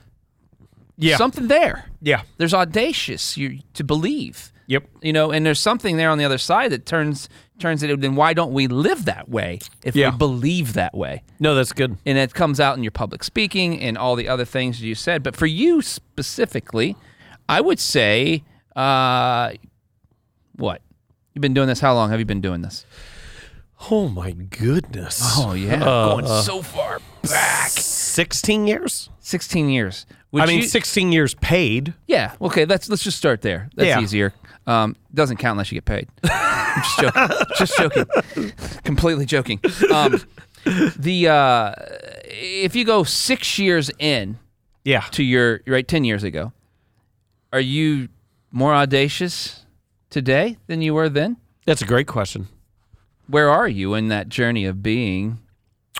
yeah 0.97 1.17
something 1.17 1.47
there. 1.47 1.85
yeah 2.01 2.23
There's 2.37 2.53
audacious 2.53 3.37
you, 3.37 3.59
to 3.73 3.83
believe. 3.83 4.51
Yep 4.71 4.83
You 5.01 5.13
know, 5.13 5.31
and 5.31 5.45
there's 5.45 5.59
something 5.59 5.97
there 5.97 6.09
on 6.09 6.17
the 6.17 6.25
other 6.25 6.37
side 6.37 6.71
that 6.71 6.85
turns 6.85 7.29
turns 7.59 7.83
it. 7.83 8.01
Then 8.01 8.15
why 8.15 8.33
don't 8.33 8.53
we 8.53 8.65
live 8.67 9.05
that 9.05 9.29
way 9.29 9.59
if 9.83 9.95
Yeah. 9.95 10.09
we 10.11 10.17
believe 10.17 10.73
that 10.73 10.93
way? 10.95 11.23
no 11.39 11.53
that's 11.55 11.73
good 11.73 11.97
and 12.07 12.17
it 12.17 12.33
comes 12.33 12.59
out 12.59 12.77
in 12.77 12.83
your 12.83 12.91
public 13.03 13.23
speaking 13.23 13.79
and 13.79 13.97
all 13.97 14.15
the 14.15 14.27
other 14.33 14.45
things 14.45 14.81
you 14.81 14.95
said. 14.95 15.21
But 15.23 15.35
for 15.35 15.45
you 15.45 15.81
specifically, 15.81 16.95
I 17.49 17.59
would 17.61 17.79
say, 17.79 18.43
uh, 18.75 19.51
what? 20.55 20.81
You've 21.33 21.41
been 21.41 21.53
doing 21.53 21.67
this? 21.67 21.79
How 21.79 21.93
long 21.93 22.09
have 22.11 22.19
you 22.19 22.25
been 22.25 22.41
doing 22.41 22.61
this? 22.61 22.85
Oh 23.89 24.07
my 24.09 24.31
goodness. 24.31 25.19
Oh 25.37 25.53
yeah, 25.53 25.83
Uh, 25.83 26.15
going 26.15 26.27
so 26.43 26.61
far 26.61 26.99
back. 27.23 27.69
16 27.71 28.67
years? 28.67 29.09
Sixteen 29.19 29.69
years. 29.69 30.05
Which 30.31 30.43
I 30.43 30.45
mean, 30.47 30.57
you- 30.61 30.67
16 30.67 31.11
years 31.11 31.33
paid. 31.35 31.93
yeah. 32.07 32.33
Okay, 32.41 32.65
let's 32.65 32.89
let's 32.89 33.03
just 33.03 33.17
start 33.17 33.41
there. 33.41 33.69
That's 33.75 33.87
Yeah. 33.87 34.01
easier. 34.01 34.33
Um, 34.67 34.95
doesn't 35.13 35.37
count 35.37 35.53
unless 35.55 35.71
you 35.71 35.75
get 35.81 35.85
paid. 35.85 36.07
I'm 36.23 36.81
just 36.83 36.99
joking. 36.99 37.37
just 37.57 37.77
joking. 37.77 38.51
Completely 38.83 39.25
joking. 39.25 39.59
Um, 39.91 40.21
the 40.97 41.27
uh, 41.27 41.73
if 42.25 42.75
you 42.75 42.85
go 42.85 43.03
six 43.03 43.57
years 43.57 43.89
in, 43.99 44.37
Yeah. 44.83 45.01
to 45.11 45.23
your 45.23 45.61
right 45.67 45.87
10 45.87 46.03
years 46.05 46.23
ago 46.23 46.53
are 47.53 47.59
you 47.59 48.07
more 48.51 48.73
audacious 48.73 49.65
today 50.09 50.57
than 50.67 50.81
you 50.81 50.93
were 50.93 51.09
then 51.09 51.37
That's 51.65 51.81
a 51.81 51.85
great 51.85 52.07
question. 52.07 52.47
where 53.27 53.49
are 53.49 53.67
you 53.67 53.93
in 53.95 54.07
that 54.09 54.29
journey 54.29 54.65
of 54.65 54.81
being 54.83 55.39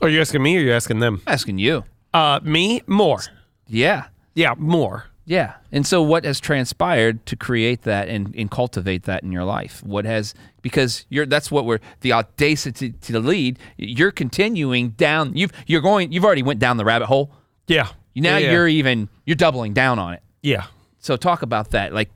Are 0.02 0.08
you 0.10 0.22
asking 0.22 0.44
me 0.44 0.56
or 0.56 0.60
are 0.60 0.64
you 0.64 0.72
asking 0.74 1.00
them? 1.00 1.22
asking 1.28 1.58
you 1.58 1.84
Uh, 2.14 2.40
me? 2.44 2.82
More. 2.88 3.20
yeah 3.68 4.06
Yeah, 4.36 4.54
more. 4.58 5.06
Yeah 5.26 5.54
and 5.72 5.86
so 5.86 6.02
what 6.02 6.26
has 6.26 6.40
transpired 6.40 7.26
to 7.26 7.36
create 7.36 7.84
that 7.84 8.08
and, 8.10 8.34
and 8.36 8.50
cultivate 8.50 9.04
that 9.04 9.24
in 9.24 9.32
your 9.32 9.44
life 9.44 9.84
what 9.84 10.06
has 10.06 10.34
because 10.62 11.06
you're 11.10 11.26
that's 11.26 11.52
what 11.52 11.66
we're 11.66 11.80
the 12.02 12.12
audacity 12.12 12.92
to 12.94 13.20
lead 13.20 13.60
you're 13.78 14.12
continuing 14.12 14.90
down 14.92 15.32
you've 15.36 15.52
you're 15.68 15.82
going 15.82 16.12
you've 16.12 16.26
already 16.26 16.44
went 16.44 16.60
down 16.60 16.78
the 16.78 16.86
rabbit 16.86 17.06
hole 17.08 17.32
Yeah. 17.68 17.88
now 18.16 18.38
yeah, 18.38 18.48
yeah. 18.48 18.52
you're 18.52 18.68
even 18.68 19.10
you're 19.26 19.36
doubling 19.36 19.74
down 19.74 20.00
on 20.00 20.14
it 20.14 20.24
Yeah. 20.42 20.66
so 21.00 21.16
talk 21.18 21.42
about 21.44 21.72
that 21.72 21.94
like 21.94 22.10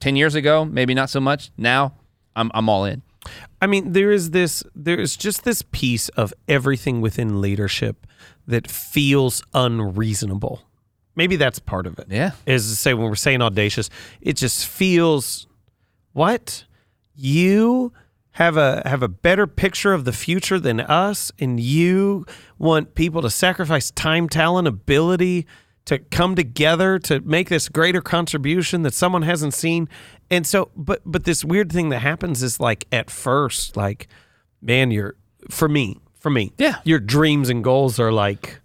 10 0.00 0.16
years 0.16 0.34
ago 0.34 0.64
maybe 0.64 0.94
not 0.94 1.10
so 1.10 1.20
much 1.20 1.50
now 1.56 1.94
i'm, 2.36 2.50
I'm 2.54 2.68
all 2.68 2.84
in 2.84 3.02
I 3.62 3.66
mean, 3.66 3.92
there 3.94 4.12
is 4.12 4.32
this, 4.32 4.62
there 4.74 5.00
is 5.00 5.16
just 5.16 5.44
this 5.44 5.62
piece 5.72 6.10
of 6.10 6.34
everything 6.46 7.00
within 7.00 7.40
leadership 7.40 8.06
that 8.46 8.70
feels 8.70 9.42
unreasonable. 9.54 10.60
Maybe 11.16 11.36
that's 11.36 11.58
part 11.58 11.86
of 11.86 11.98
it. 11.98 12.06
Yeah. 12.10 12.32
Is 12.46 12.68
to 12.70 12.76
say 12.76 12.94
when 12.94 13.08
we're 13.08 13.14
saying 13.14 13.40
audacious, 13.42 13.88
it 14.20 14.36
just 14.36 14.66
feels 14.66 15.46
what 16.12 16.64
you 17.14 17.92
have 18.32 18.56
a 18.56 18.82
have 18.84 19.02
a 19.02 19.08
better 19.08 19.46
picture 19.46 19.92
of 19.92 20.04
the 20.04 20.12
future 20.12 20.58
than 20.58 20.80
us, 20.80 21.30
and 21.38 21.60
you 21.60 22.26
want 22.58 22.94
people 22.96 23.22
to 23.22 23.30
sacrifice 23.30 23.92
time, 23.92 24.28
talent, 24.28 24.66
ability 24.66 25.46
to 25.84 25.98
come 25.98 26.34
together 26.34 26.98
to 26.98 27.20
make 27.20 27.48
this 27.48 27.68
greater 27.68 28.00
contribution 28.00 28.82
that 28.82 28.94
someone 28.94 29.22
hasn't 29.22 29.54
seen. 29.54 29.88
And 30.30 30.44
so, 30.46 30.70
but 30.74 31.00
but 31.06 31.24
this 31.24 31.44
weird 31.44 31.70
thing 31.70 31.90
that 31.90 32.00
happens 32.00 32.42
is 32.42 32.58
like 32.58 32.86
at 32.90 33.08
first, 33.08 33.76
like, 33.76 34.08
man, 34.60 34.90
you're 34.90 35.14
for 35.50 35.68
me, 35.68 36.00
for 36.18 36.30
me, 36.30 36.52
Yeah. 36.58 36.76
your 36.84 36.98
dreams 36.98 37.50
and 37.50 37.62
goals 37.62 38.00
are 38.00 38.10
like 38.10 38.60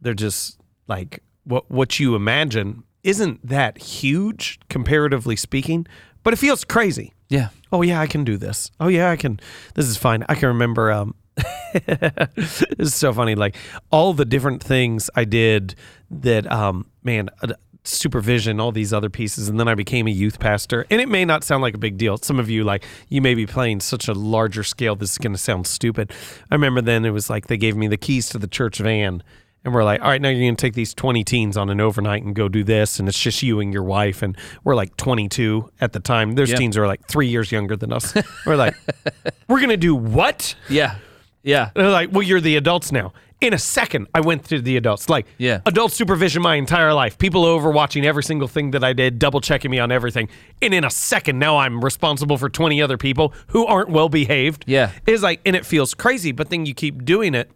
they're 0.00 0.14
just 0.14 0.60
like 0.88 1.22
what 1.44 1.70
what 1.70 1.98
you 1.98 2.14
imagine 2.14 2.82
isn't 3.02 3.46
that 3.46 3.78
huge 3.78 4.58
comparatively 4.68 5.36
speaking, 5.36 5.86
but 6.22 6.32
it 6.32 6.36
feels 6.36 6.64
crazy. 6.64 7.14
Yeah. 7.28 7.48
Oh 7.72 7.82
yeah, 7.82 8.00
I 8.00 8.06
can 8.06 8.24
do 8.24 8.36
this. 8.36 8.70
Oh 8.80 8.88
yeah, 8.88 9.10
I 9.10 9.16
can. 9.16 9.40
This 9.74 9.86
is 9.86 9.96
fine. 9.96 10.24
I 10.28 10.34
can 10.34 10.48
remember. 10.48 10.90
Um, 10.90 11.14
it's 11.74 12.94
so 12.94 13.12
funny. 13.12 13.34
Like 13.34 13.56
all 13.90 14.12
the 14.12 14.24
different 14.24 14.62
things 14.62 15.10
I 15.14 15.24
did 15.24 15.74
that. 16.10 16.50
Um, 16.50 16.86
man, 17.02 17.28
uh, 17.42 17.54
supervision, 17.86 18.60
all 18.60 18.72
these 18.72 18.92
other 18.92 19.10
pieces, 19.10 19.48
and 19.48 19.58
then 19.58 19.68
I 19.68 19.74
became 19.74 20.06
a 20.06 20.10
youth 20.10 20.38
pastor. 20.38 20.86
And 20.90 21.00
it 21.00 21.08
may 21.08 21.24
not 21.24 21.44
sound 21.44 21.62
like 21.62 21.74
a 21.74 21.78
big 21.78 21.96
deal. 21.96 22.16
Some 22.18 22.38
of 22.38 22.50
you 22.50 22.64
like 22.64 22.84
you 23.08 23.20
may 23.22 23.34
be 23.34 23.46
playing 23.46 23.80
such 23.80 24.08
a 24.08 24.12
larger 24.14 24.62
scale. 24.62 24.96
This 24.96 25.12
is 25.12 25.18
going 25.18 25.32
to 25.32 25.38
sound 25.38 25.66
stupid. 25.66 26.12
I 26.50 26.54
remember 26.54 26.80
then 26.80 27.04
it 27.04 27.10
was 27.10 27.30
like 27.30 27.46
they 27.46 27.56
gave 27.56 27.76
me 27.76 27.88
the 27.88 27.96
keys 27.96 28.28
to 28.30 28.38
the 28.38 28.48
church 28.48 28.78
van. 28.78 29.22
And 29.66 29.74
we're 29.74 29.82
like, 29.82 30.00
all 30.00 30.06
right, 30.08 30.22
now 30.22 30.28
you're 30.28 30.40
going 30.46 30.54
to 30.54 30.60
take 30.62 30.74
these 30.74 30.94
20 30.94 31.24
teens 31.24 31.56
on 31.56 31.70
an 31.70 31.80
overnight 31.80 32.22
and 32.22 32.36
go 32.36 32.48
do 32.48 32.62
this. 32.62 33.00
And 33.00 33.08
it's 33.08 33.18
just 33.20 33.42
you 33.42 33.58
and 33.58 33.72
your 33.72 33.82
wife. 33.82 34.22
And 34.22 34.36
we're 34.62 34.76
like 34.76 34.96
22 34.96 35.70
at 35.80 35.92
the 35.92 35.98
time. 35.98 36.36
Those 36.36 36.50
Yep. 36.50 36.58
teens 36.58 36.76
are 36.76 36.86
like 36.86 37.04
three 37.08 37.26
years 37.26 37.50
younger 37.50 37.76
than 37.76 37.92
us. 37.92 38.14
We're 38.46 38.54
like, 38.54 38.76
we're 39.48 39.58
going 39.58 39.70
to 39.70 39.76
do 39.76 39.94
what? 39.96 40.54
Yeah. 40.70 40.94
Yeah. 41.42 41.70
And 41.74 41.84
they're 41.84 41.90
like, 41.90 42.10
well, 42.12 42.22
you're 42.22 42.40
the 42.40 42.56
adults 42.56 42.92
now. 42.92 43.12
In 43.40 43.52
a 43.52 43.58
second, 43.58 44.06
I 44.14 44.20
went 44.20 44.44
to 44.46 44.60
the 44.62 44.76
adults. 44.76 45.08
Like, 45.10 45.26
Yeah. 45.36 45.60
adult 45.66 45.90
supervision 45.92 46.40
my 46.42 46.54
entire 46.54 46.94
life. 46.94 47.18
People 47.18 47.44
over 47.44 47.70
watching 47.70 48.06
every 48.06 48.22
single 48.22 48.48
thing 48.48 48.70
that 48.70 48.82
I 48.84 48.92
did, 48.94 49.18
double 49.18 49.40
checking 49.40 49.70
me 49.70 49.78
on 49.80 49.90
everything. 49.92 50.28
And 50.62 50.72
in 50.72 50.84
a 50.84 50.90
second, 50.90 51.38
now 51.40 51.58
I'm 51.58 51.84
responsible 51.84 52.38
for 52.38 52.48
20 52.48 52.80
other 52.80 52.96
people 52.96 53.34
who 53.48 53.66
aren't 53.66 53.90
well 53.90 54.08
behaved. 54.08 54.64
Yeah. 54.68 54.92
It's 55.06 55.22
like, 55.24 55.40
and 55.44 55.54
it 55.56 55.66
feels 55.66 55.92
crazy, 55.92 56.30
but 56.32 56.50
then 56.50 56.64
you 56.66 56.72
keep 56.72 57.04
doing 57.04 57.34
it 57.34 57.50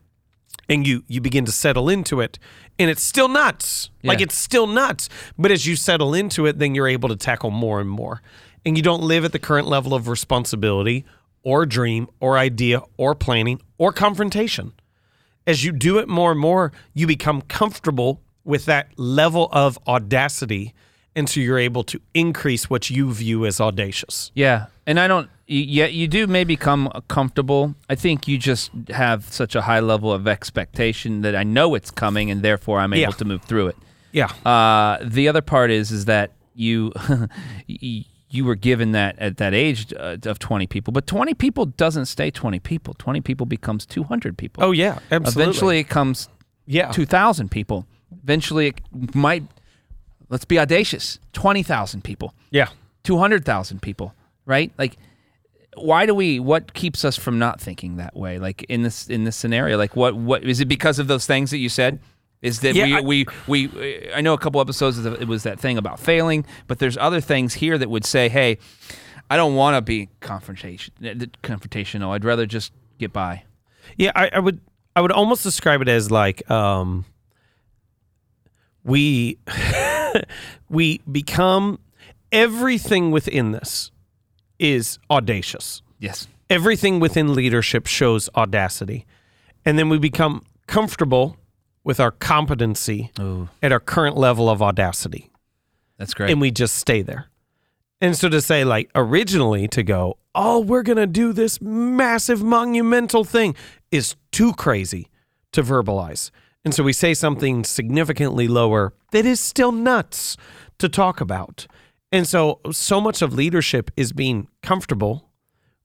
and 0.71 0.87
you 0.87 1.05
you 1.09 1.21
begin 1.21 1.45
to 1.45 1.53
settle 1.53 1.91
into 1.91 2.21
it 2.21 2.39
and 2.79 2.89
it's 2.89 3.03
still 3.03 3.29
nuts. 3.29 3.91
Like 4.03 4.23
it's 4.23 4.37
still 4.37 4.67
nuts. 4.67 5.11
But 5.37 5.51
as 5.51 5.67
you 5.67 5.77
settle 5.77 6.15
into 6.15 6.47
it 6.47 6.59
then 6.59 6.75
you're 6.75 6.89
able 6.89 7.11
to 7.11 7.17
tackle 7.17 7.51
more 7.51 7.81
and 7.81 7.91
more. 7.91 8.23
And 8.65 8.77
you 8.77 8.83
don't 8.83 9.03
live 9.03 9.25
at 9.25 9.33
the 9.33 9.39
current 9.39 9.67
level 9.67 9.93
of 9.93 10.09
responsibility 10.09 11.05
or 11.43 11.67
dream 11.67 12.09
or 12.21 12.39
idea 12.39 12.83
or 12.97 13.15
planning 13.15 13.61
or 13.77 13.93
confrontation. 13.93 14.73
As 15.47 15.65
you 15.65 15.73
do 15.73 15.99
it 15.99 16.09
more 16.09 16.31
and 16.31 16.41
more 16.41 16.73
you 16.95 17.07
become 17.07 17.43
comfortable 17.43 18.23
with 18.45 18.65
that 18.67 18.99
level 18.99 19.49
of 19.53 19.79
audacity 19.87 20.73
and 21.17 21.29
so 21.29 21.41
you're 21.41 21.59
able 21.59 21.83
to 21.85 22.01
increase 22.15 22.71
what 22.71 22.91
you 22.91 23.13
view 23.13 23.45
as 23.47 23.61
audacious 23.61 24.31
Yeah, 24.35 24.67
and 24.87 24.99
I 25.01 25.09
don't. 25.09 25.29
Yet 25.53 25.93
you 25.95 26.07
do 26.07 26.27
maybe 26.29 26.57
come 26.57 26.89
comfortable. 27.09 27.75
I 27.89 27.97
think 27.97 28.29
you 28.29 28.39
just 28.39 28.71
have 28.91 29.25
such 29.33 29.57
a 29.57 29.63
high 29.63 29.81
level 29.81 30.13
of 30.13 30.29
expectation 30.29 31.23
that 31.23 31.35
I 31.35 31.43
know 31.43 31.75
it's 31.75 31.91
coming, 31.91 32.31
and 32.31 32.43
therefore 32.43 32.79
I'm 32.79 32.93
able 32.93 33.01
Yeah. 33.13 33.19
to 33.19 33.25
move 33.25 33.43
through 33.43 33.69
it. 33.69 33.77
yeah 34.13 34.29
Uh, 34.45 34.99
the 35.03 35.29
other 35.29 35.43
part 35.43 35.71
is 35.71 35.91
is 35.91 36.05
that 36.05 36.31
you 36.55 36.93
you 37.67 38.45
were 38.45 38.55
given 38.55 38.93
that 38.93 39.19
at 39.19 39.37
that 39.39 39.55
age 39.55 39.93
uh, 39.99 40.17
of 40.25 40.39
20 40.39 40.67
people, 40.69 40.93
but 40.93 41.07
20 41.07 41.35
people 41.35 41.67
doesn't 41.67 42.07
stay 42.07 42.31
20 42.31 42.61
people. 42.61 42.95
20 42.95 43.21
people 43.21 43.47
becomes 43.47 43.85
200 43.87 44.37
people. 44.39 44.63
oh 44.65 44.71
yeah 44.73 44.99
absolutely 45.11 45.43
Eventually, 45.43 45.79
it 45.81 45.89
comes 45.89 46.29
yeah 46.67 46.93
2,000 46.93 47.51
people. 47.51 47.87
Eventually, 48.23 48.69
it 48.69 49.15
might. 49.15 49.45
Let's 50.31 50.45
be 50.47 50.59
audacious. 50.59 51.19
20,000 51.35 52.03
people. 52.03 52.35
yeah 52.51 52.69
200,000 53.03 53.81
people, 53.83 54.15
right? 54.47 54.73
Like 54.79 54.97
why 55.77 56.05
do 56.07 56.15
we 56.15 56.39
what 56.41 56.75
keeps 56.75 57.05
us 57.05 57.17
from 57.17 57.39
not 57.39 57.61
thinking 57.61 57.97
that 57.97 58.15
way 58.17 58.39
like 58.41 58.65
in 58.65 58.83
this 58.83 59.09
in 59.09 59.23
this 59.25 59.37
scenario 59.37 59.79
like 59.79 59.95
what 59.95 60.15
what 60.17 60.43
is 60.43 60.61
it 60.61 60.65
because 60.67 60.99
of 60.99 61.07
those 61.07 61.27
things 61.27 61.51
that 61.53 61.59
you 61.59 61.69
said 61.69 62.01
is 62.43 62.59
that 62.61 62.75
Yeah, 62.75 62.97
I- 62.99 63.01
we, 63.03 63.25
we 63.47 63.69
we 63.69 64.13
I 64.13 64.21
know 64.21 64.35
a 64.35 64.39
couple 64.39 64.61
episodes 64.61 64.99
of 64.99 65.05
the, 65.05 65.13
it 65.15 65.29
was 65.29 65.45
that 65.45 65.61
thing 65.61 65.79
about 65.79 66.01
failing 66.01 66.45
but 66.67 66.81
there's 66.81 66.97
other 66.99 67.21
things 67.21 67.55
here 67.55 67.79
that 67.79 67.89
would 67.89 68.05
say 68.05 68.29
hey 68.29 68.59
I 69.31 69.37
don't 69.37 69.55
want 69.55 69.77
to 69.77 69.81
be 69.81 70.09
confrontation 70.19 70.93
confrontational 71.43 72.11
I'd 72.11 72.25
rather 72.25 72.47
just 72.47 72.73
get 72.99 73.13
by 73.13 73.45
Yeah, 73.97 74.11
I, 74.17 74.29
I 74.35 74.39
would 74.41 74.61
I 74.97 75.01
would 75.03 75.13
almost 75.13 75.45
describe 75.45 75.81
it 75.83 75.89
as 75.89 76.11
like 76.11 76.51
um 76.51 77.05
we 78.83 79.39
we 80.69 81.01
become 81.11 81.79
everything 82.33 83.11
within 83.11 83.53
this 83.53 83.91
is 84.59 84.99
audacious. 85.11 85.83
yes 85.99 86.27
Everything 86.49 86.99
within 86.99 87.35
leadership 87.35 87.87
shows 87.87 88.29
audacity. 88.35 89.07
And 89.65 89.79
then 89.79 89.89
we 89.89 89.99
become 89.99 90.45
comfortable 90.67 91.37
with 91.85 92.01
our 92.01 92.11
competency 92.11 93.11
oh 93.21 93.49
at 93.63 93.73
our 93.73 93.81
current 93.81 94.17
level 94.17 94.49
of 94.51 94.61
audacity 94.61 95.31
that's 95.97 96.13
great 96.15 96.31
and 96.31 96.41
we 96.41 96.51
just 96.51 96.77
stay 96.77 97.03
there. 97.03 97.27
And 98.01 98.17
so 98.17 98.29
to 98.31 98.41
say, 98.41 98.65
like, 98.65 98.91
originally 98.95 99.69
to 99.69 99.83
go, 99.83 100.17
oh, 100.35 100.61
we're 100.61 100.83
going 100.83 100.97
to 100.97 101.07
do 101.07 101.33
this 101.35 101.61
massive 101.61 102.43
monumental 102.43 103.25
thing 103.25 103.55
is 103.91 104.17
too 104.33 104.55
crazy 104.55 105.09
to 105.53 105.63
verbalize. 105.63 106.31
And 106.65 106.75
so 106.75 106.83
we 106.83 106.93
say 106.93 107.15
something 107.15 107.65
significantly 107.65 108.47
lower 108.49 108.93
that 109.13 109.25
is 109.25 109.41
still 109.41 109.73
nuts 109.73 110.37
to 110.79 110.89
talk 110.89 111.21
about. 111.21 111.67
And 112.13 112.27
so, 112.27 112.61
so 112.73 113.01
much 113.01 113.23
of 113.23 113.33
leadership 113.33 113.91
is 113.97 114.13
being 114.13 114.49
comfortable 114.63 115.31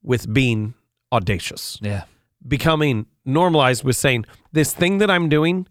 with 0.01 0.33
being 0.33 0.73
audacious, 1.11 1.79
yeah. 1.81 2.03
Becoming 2.47 3.07
normalized 3.23 3.83
with 3.83 3.95
saying, 3.95 4.25
this 4.51 4.73
thing 4.73 4.99
that 4.99 5.09
I'm 5.09 5.29
doing 5.29 5.67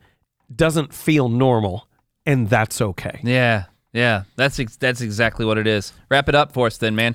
doesn't 0.55 0.93
feel 0.93 1.29
normal, 1.29 1.87
and 2.27 2.49
that's 2.49 2.81
okay. 2.81 3.21
yeah. 3.23 3.65
Yeah. 3.93 4.25
That's 4.35 4.59
ex- 4.59 4.77
that's 4.77 5.01
exactly 5.01 5.47
what 5.47 5.57
it 5.57 5.69
is. 5.69 5.93
Wrap 6.11 6.29
it 6.29 6.35
up 6.35 6.51
for 6.53 6.67
us 6.67 6.79
then 6.79 6.97
man 6.97 7.15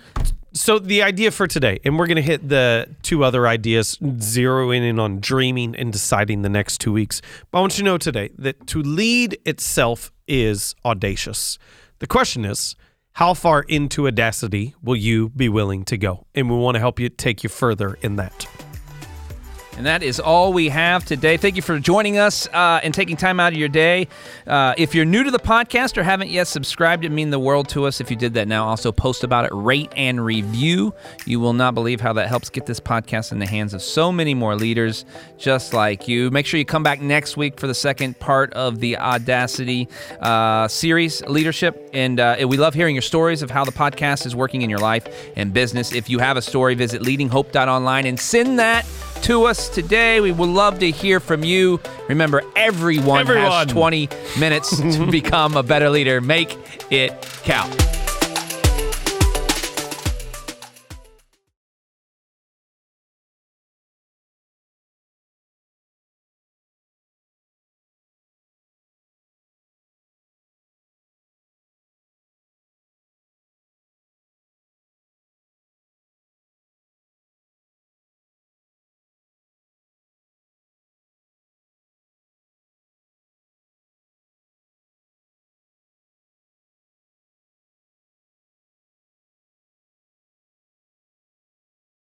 So 0.54 0.80
the 0.80 1.04
idea 1.04 1.30
for 1.30 1.46
today, 1.46 1.80
and 1.86 2.00
we're 2.00 2.08
going 2.08 2.16
to 2.16 2.22
hit 2.22 2.50
the 2.50 2.88
two 3.04 3.24
other 3.24 3.48
ideas, 3.48 3.98
zeroing 4.02 4.82
in 4.82 5.00
on 5.00 5.20
dreaming 5.20 5.76
and 5.76 5.94
deciding 5.94 6.42
the 6.42 6.50
next 6.50 6.80
two 6.80 6.92
weeks. 6.92 7.22
But 7.52 7.60
I 7.60 7.62
want 7.62 7.78
you 7.78 7.84
to 7.84 7.92
know 7.92 7.98
today 8.00 8.32
that 8.40 8.66
to 8.68 8.82
lead 8.82 9.38
itself 9.46 10.12
is 10.28 10.76
audacious. 10.84 11.60
The 12.00 12.08
question 12.08 12.46
is, 12.46 12.76
how 13.14 13.34
far 13.34 13.62
into 13.64 14.08
audacity 14.08 14.74
will 14.82 14.96
you 14.96 15.30
be 15.30 15.50
willing 15.50 15.84
to 15.86 15.98
go? 15.98 16.26
And 16.34 16.50
we 16.50 16.56
want 16.58 16.76
to 16.76 16.80
help 16.80 17.00
you 17.00 17.10
take 17.10 17.44
you 17.44 17.50
further 17.50 17.98
in 18.02 18.16
that. 18.16 18.48
And 19.80 19.86
that 19.86 20.04
is 20.04 20.20
all 20.20 20.52
we 20.52 20.68
have 20.68 21.06
today. 21.06 21.38
Thank 21.38 21.56
you 21.56 21.62
for 21.62 21.80
joining 21.80 22.18
us 22.18 22.50
uh, 22.50 22.82
and 22.84 22.94
taking 22.94 23.16
time 23.16 23.40
out 23.40 23.54
of 23.54 23.58
your 23.58 23.70
day. 23.70 24.10
Uh, 24.46 24.74
if 24.78 24.94
you're 24.94 25.06
new 25.06 25.24
to 25.24 25.32
the 25.32 25.40
podcast 25.40 25.98
or 25.98 26.04
haven't 26.04 26.30
yet 26.30 26.48
subscribed, 26.48 27.06
it 27.06 27.12
mean 27.12 27.30
the 27.30 27.40
world 27.40 27.70
to 27.70 27.86
us 27.86 28.02
if 28.02 28.12
you 28.12 28.18
did 28.18 28.34
that 28.34 28.50
now. 28.50 28.68
Also, 28.68 28.92
post 28.92 29.24
about 29.24 29.46
it, 29.46 29.52
rate 29.54 29.90
and 29.96 30.26
review. 30.26 30.94
You 31.26 31.40
will 31.40 31.54
not 31.54 31.76
believe 31.76 32.02
how 32.02 32.12
that 32.12 32.28
helps 32.28 32.50
get 32.50 32.66
this 32.66 32.82
podcast 32.82 33.32
in 33.32 33.40
the 33.40 33.46
hands 33.46 33.74
of 33.74 33.82
so 33.82 34.12
many 34.12 34.34
more 34.34 34.54
leaders 34.54 35.06
just 35.38 35.74
like 35.74 36.10
you. 36.10 36.30
Make 36.30 36.46
sure 36.46 36.58
you 36.58 36.66
come 36.66 36.84
back 36.84 37.00
next 37.00 37.38
week 37.38 37.58
for 37.58 37.68
the 37.68 37.74
second 37.74 38.20
part 38.20 38.52
of 38.56 38.82
the 38.82 38.98
Audacity 38.98 39.88
uh, 40.20 40.68
series, 40.68 41.22
Leadership. 41.22 41.90
And 41.94 42.20
uh, 42.20 42.46
we 42.50 42.58
love 42.58 42.74
hearing 42.74 42.96
your 42.96 43.02
stories 43.02 43.42
of 43.42 43.50
how 43.50 43.64
the 43.64 43.72
podcast 43.72 44.26
is 44.26 44.36
working 44.36 44.62
in 44.62 44.70
your 44.70 44.80
life 44.80 45.08
and 45.38 45.54
business. 45.54 45.94
If 45.94 46.10
you 46.10 46.20
have 46.20 46.36
a 46.36 46.42
story, 46.42 46.76
visit 46.76 47.02
leadinghope.online 47.02 48.06
and 48.06 48.20
send 48.20 48.60
that 48.60 48.86
to 49.24 49.46
us 49.46 49.70
today. 49.70 50.22
We 50.22 50.32
would 50.32 50.50
love 50.50 50.80
to 50.80 50.92
hear 50.92 51.20
from 51.20 51.44
you. 51.44 51.80
Remember, 52.08 52.42
everyone, 52.56 53.20
Everyone. 53.22 53.52
has 53.52 53.68
20 53.68 54.10
minutes 54.40 54.78
to 54.78 55.06
become 55.12 55.56
a 55.56 55.64
better 55.64 55.90
leader. 55.90 56.22
Make 56.22 56.58
it 56.90 57.12
count. 57.44 57.74